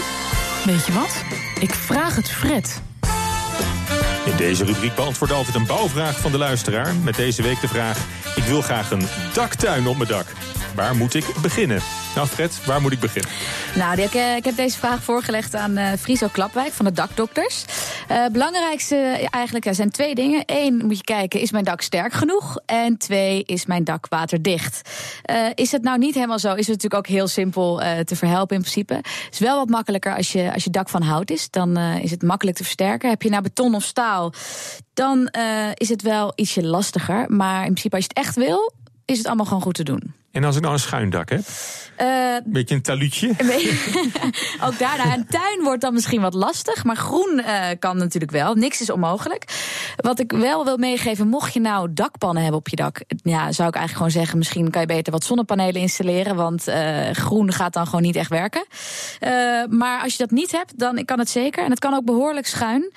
Weet 0.65 0.85
je 0.85 0.91
wat? 0.91 1.23
Ik 1.59 1.73
vraag 1.73 2.15
het 2.15 2.29
Fred. 2.29 2.92
Deze 4.43 4.65
rubriek 4.65 4.95
beantwoordt 4.95 5.33
altijd 5.33 5.55
een 5.55 5.65
bouwvraag 5.65 6.19
van 6.19 6.31
de 6.31 6.37
luisteraar. 6.37 6.95
Met 6.95 7.15
deze 7.15 7.41
week 7.41 7.61
de 7.61 7.67
vraag: 7.67 7.97
Ik 8.35 8.43
wil 8.43 8.61
graag 8.61 8.91
een 8.91 9.07
daktuin 9.33 9.87
op 9.87 9.97
mijn 9.97 10.09
dak. 10.09 10.25
Waar 10.75 10.95
moet 10.95 11.13
ik 11.13 11.25
beginnen? 11.41 11.81
Nou, 12.15 12.27
Fred, 12.27 12.65
waar 12.65 12.81
moet 12.81 12.91
ik 12.91 12.99
beginnen? 12.99 13.31
Nou, 13.75 14.01
ik, 14.01 14.13
ik 14.13 14.45
heb 14.45 14.55
deze 14.55 14.77
vraag 14.77 15.03
voorgelegd 15.03 15.55
aan 15.55 15.77
uh, 15.77 15.87
Friso 15.99 16.27
Klapwijk 16.31 16.73
van 16.73 16.85
de 16.85 16.91
Dakdokters. 16.91 17.65
Het 18.07 18.27
uh, 18.27 18.33
belangrijkste 18.33 19.27
eigenlijk 19.29 19.65
er 19.65 19.75
zijn 19.75 19.89
twee 19.89 20.15
dingen. 20.15 20.43
Eén, 20.45 20.85
moet 20.85 20.97
je 20.97 21.03
kijken, 21.03 21.39
is 21.39 21.51
mijn 21.51 21.63
dak 21.63 21.81
sterk 21.81 22.13
genoeg? 22.13 22.57
En 22.65 22.97
twee, 22.97 23.43
is 23.43 23.65
mijn 23.65 23.83
dak 23.83 24.07
waterdicht? 24.09 24.89
Uh, 25.31 25.47
is 25.55 25.71
het 25.71 25.83
nou 25.83 25.97
niet 25.97 26.13
helemaal 26.13 26.39
zo, 26.39 26.53
is 26.53 26.67
het 26.67 26.67
natuurlijk 26.67 26.93
ook 26.93 27.07
heel 27.07 27.27
simpel 27.27 27.81
te 28.05 28.15
verhelpen 28.15 28.55
in 28.55 28.61
principe. 28.61 28.93
Het 28.93 29.27
is 29.31 29.39
wel 29.39 29.57
wat 29.57 29.69
makkelijker 29.69 30.15
als 30.15 30.31
je, 30.31 30.53
als 30.53 30.63
je 30.63 30.69
dak 30.69 30.89
van 30.89 31.01
hout 31.01 31.29
is. 31.29 31.49
Dan 31.49 31.77
is 31.77 32.11
het 32.11 32.21
makkelijk 32.21 32.57
te 32.57 32.63
versterken. 32.63 33.09
Heb 33.09 33.21
je 33.21 33.29
nou 33.29 33.43
beton 33.43 33.75
of 33.75 33.83
staal, 33.83 34.33
dan 34.93 35.29
is 35.73 35.89
het 35.89 36.01
wel 36.01 36.31
ietsje 36.35 36.63
lastiger. 36.63 37.25
Maar 37.27 37.59
in 37.59 37.71
principe, 37.71 37.95
als 37.95 38.05
je 38.05 38.11
het 38.13 38.25
echt 38.25 38.35
wil, 38.35 38.73
is 39.05 39.17
het 39.17 39.27
allemaal 39.27 39.45
gewoon 39.45 39.61
goed 39.61 39.75
te 39.75 39.83
doen. 39.83 40.13
En 40.31 40.43
als 40.43 40.55
ik 40.55 40.61
nou 40.61 40.73
een 40.73 40.79
schuin 40.79 41.09
dak 41.09 41.29
heb? 41.29 41.41
Uh, 42.01 42.35
Beetje 42.45 42.75
een 42.75 42.81
taluutje? 42.81 43.27
ook 44.65 44.79
daar, 44.79 44.97
nou, 44.97 45.11
een 45.11 45.25
tuin 45.25 45.63
wordt 45.63 45.81
dan 45.81 45.93
misschien 45.93 46.21
wat 46.21 46.33
lastig. 46.33 46.83
Maar 46.83 46.95
groen 46.95 47.39
uh, 47.45 47.65
kan 47.79 47.97
natuurlijk 47.97 48.31
wel. 48.31 48.55
Niks 48.55 48.81
is 48.81 48.89
onmogelijk. 48.89 49.45
Wat 49.95 50.19
ik 50.19 50.31
wel 50.31 50.65
wil 50.65 50.77
meegeven, 50.77 51.27
mocht 51.27 51.53
je 51.53 51.59
nou 51.59 51.93
dakpannen 51.93 52.41
hebben 52.41 52.59
op 52.59 52.67
je 52.67 52.75
dak... 52.75 53.01
ja, 53.07 53.51
zou 53.51 53.67
ik 53.67 53.75
eigenlijk 53.75 53.91
gewoon 53.91 54.11
zeggen, 54.11 54.37
misschien 54.37 54.69
kan 54.69 54.81
je 54.81 54.87
beter 54.87 55.11
wat 55.11 55.23
zonnepanelen 55.23 55.81
installeren... 55.81 56.35
want 56.35 56.67
uh, 56.67 57.09
groen 57.09 57.51
gaat 57.51 57.73
dan 57.73 57.85
gewoon 57.85 58.01
niet 58.01 58.15
echt 58.15 58.29
werken. 58.29 58.65
maar 59.69 60.01
als 60.01 60.11
je 60.11 60.17
dat 60.17 60.31
niet 60.31 60.51
hebt, 60.51 60.79
dan 60.79 61.05
kan 61.05 61.19
het 61.19 61.29
zeker. 61.29 61.63
En 61.63 61.69
het 61.69 61.79
kan 61.79 61.93
ook 61.93 62.05
behoorlijk 62.05 62.47
schuin. 62.47 62.91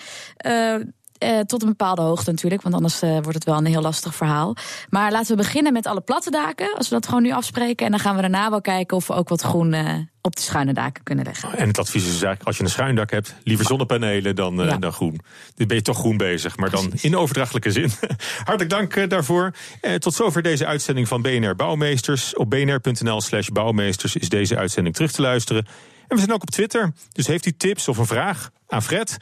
Uh, 1.24 1.40
tot 1.40 1.62
een 1.62 1.68
bepaalde 1.68 2.02
hoogte 2.02 2.31
natuurlijk, 2.31 2.62
want 2.62 2.74
anders 2.74 3.02
uh, 3.02 3.11
wordt 3.11 3.35
het 3.35 3.44
wel 3.44 3.57
een 3.57 3.66
heel 3.66 3.81
lastig 3.81 4.14
verhaal. 4.14 4.57
Maar 4.88 5.12
laten 5.12 5.37
we 5.37 5.42
beginnen 5.42 5.72
met 5.72 5.87
alle 5.87 6.00
platte 6.00 6.31
daken, 6.31 6.74
als 6.76 6.88
we 6.88 6.94
dat 6.94 7.07
gewoon 7.07 7.22
nu 7.22 7.33
afspreken. 7.33 7.87
En 7.87 7.92
dan 7.92 8.00
gaan 8.00 8.14
we 8.14 8.20
daarna 8.20 8.50
wel 8.50 8.61
kijken 8.61 8.96
of 8.96 9.07
we 9.07 9.14
ook 9.14 9.29
wat 9.29 9.42
groen 9.42 9.72
uh, 9.72 9.94
op 10.20 10.37
de 10.37 10.42
schuine 10.42 10.72
daken 10.72 11.02
kunnen 11.02 11.24
leggen. 11.24 11.59
En 11.59 11.68
het 11.68 11.79
advies 11.79 12.02
is 12.02 12.11
dus 12.11 12.22
eigenlijk, 12.22 12.46
als 12.46 12.57
je 12.57 12.62
een 12.62 12.70
schuin 12.70 12.94
dak 12.94 13.11
hebt, 13.11 13.35
liever 13.44 13.66
zonnepanelen 13.66 14.37
dan, 14.37 14.55
ja. 14.57 14.76
dan 14.76 14.92
groen. 14.92 15.20
Dus 15.55 15.66
ben 15.66 15.76
je 15.76 15.83
toch 15.83 15.98
groen 15.98 16.16
bezig, 16.16 16.57
maar 16.57 16.70
dan 16.70 16.92
in 17.00 17.16
overdrachtelijke 17.16 17.70
zin. 17.70 17.90
Hartelijk 18.44 18.70
dank 18.70 19.11
daarvoor. 19.11 19.55
tot 19.98 20.14
zover 20.14 20.42
deze 20.42 20.66
uitzending 20.66 21.09
van 21.09 21.22
BNR 21.22 21.57
Bouwmeesters. 21.57 22.37
Op 22.37 22.50
bnr.nl 22.50 23.20
slash 23.20 23.48
bouwmeesters 23.48 24.16
is 24.16 24.29
deze 24.29 24.57
uitzending 24.57 24.94
terug 24.94 25.12
te 25.12 25.22
luisteren. 25.22 25.66
En 26.09 26.16
we 26.16 26.18
zijn 26.18 26.33
ook 26.33 26.42
op 26.42 26.50
Twitter, 26.50 26.92
dus 27.12 27.26
heeft 27.26 27.46
u 27.46 27.52
tips 27.57 27.88
of 27.88 27.98
een 27.98 28.07
vraag 28.07 28.50
aan 28.66 28.83
Fred, 28.83 29.16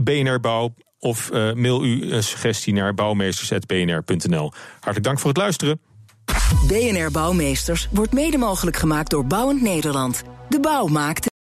BNR 0.00 0.40
Bouw 0.40 0.74
of 1.06 1.30
uh, 1.32 1.52
mail 1.52 1.80
uw 1.80 2.02
uh, 2.02 2.20
suggestie 2.20 2.72
naar 2.72 2.94
bouwmeesters.bnr.nl. 2.94 4.52
Hartelijk 4.72 5.02
dank 5.02 5.18
voor 5.18 5.28
het 5.28 5.38
luisteren. 5.38 5.80
BNR 6.66 7.10
Bouwmeesters 7.10 7.88
wordt 7.90 8.12
mede 8.12 8.38
mogelijk 8.38 8.76
gemaakt 8.76 9.10
door 9.10 9.26
Bouwend 9.26 9.62
Nederland. 9.62 10.22
De 10.48 10.60
bouw 10.60 10.86
maakt. 10.86 11.34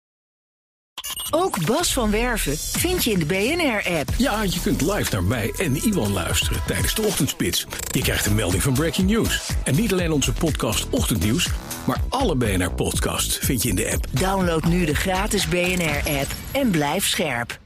Ook 1.30 1.66
Bas 1.66 1.94
van 1.94 2.12
Werven 2.12 2.58
vind 2.58 3.04
je 3.04 3.12
in 3.12 3.20
de 3.20 3.26
BNR-app. 3.26 4.10
Ja, 4.18 4.44
je 4.44 4.60
kunt 4.62 4.82
live 4.82 5.12
naar 5.12 5.24
mij 5.24 5.54
en 5.58 5.76
Iwan 5.76 6.12
luisteren 6.12 6.62
tijdens 6.68 6.96
de 6.96 7.02
ochtendspits. 7.02 7.66
Je 7.92 8.02
krijgt 8.02 8.26
een 8.26 8.36
melding 8.36 8.64
van 8.64 8.74
Breaking 8.74 9.10
News. 9.10 9.50
En 9.64 9.76
niet 9.76 9.92
alleen 9.92 10.12
onze 10.12 10.34
podcast 10.34 10.90
Ochtendnieuws, 10.90 11.50
maar 11.86 12.02
alle 12.10 12.36
BNR-podcasts 12.36 13.38
vind 13.38 13.64
je 13.64 13.70
in 13.70 13.76
de 13.76 13.92
app. 13.94 14.06
Download 14.12 14.64
nu 14.64 14.86
de 14.86 14.96
gratis 14.96 15.48
BNR-app 15.48 16.32
en 16.52 16.72
blijf 16.72 17.08
scherp. 17.08 17.60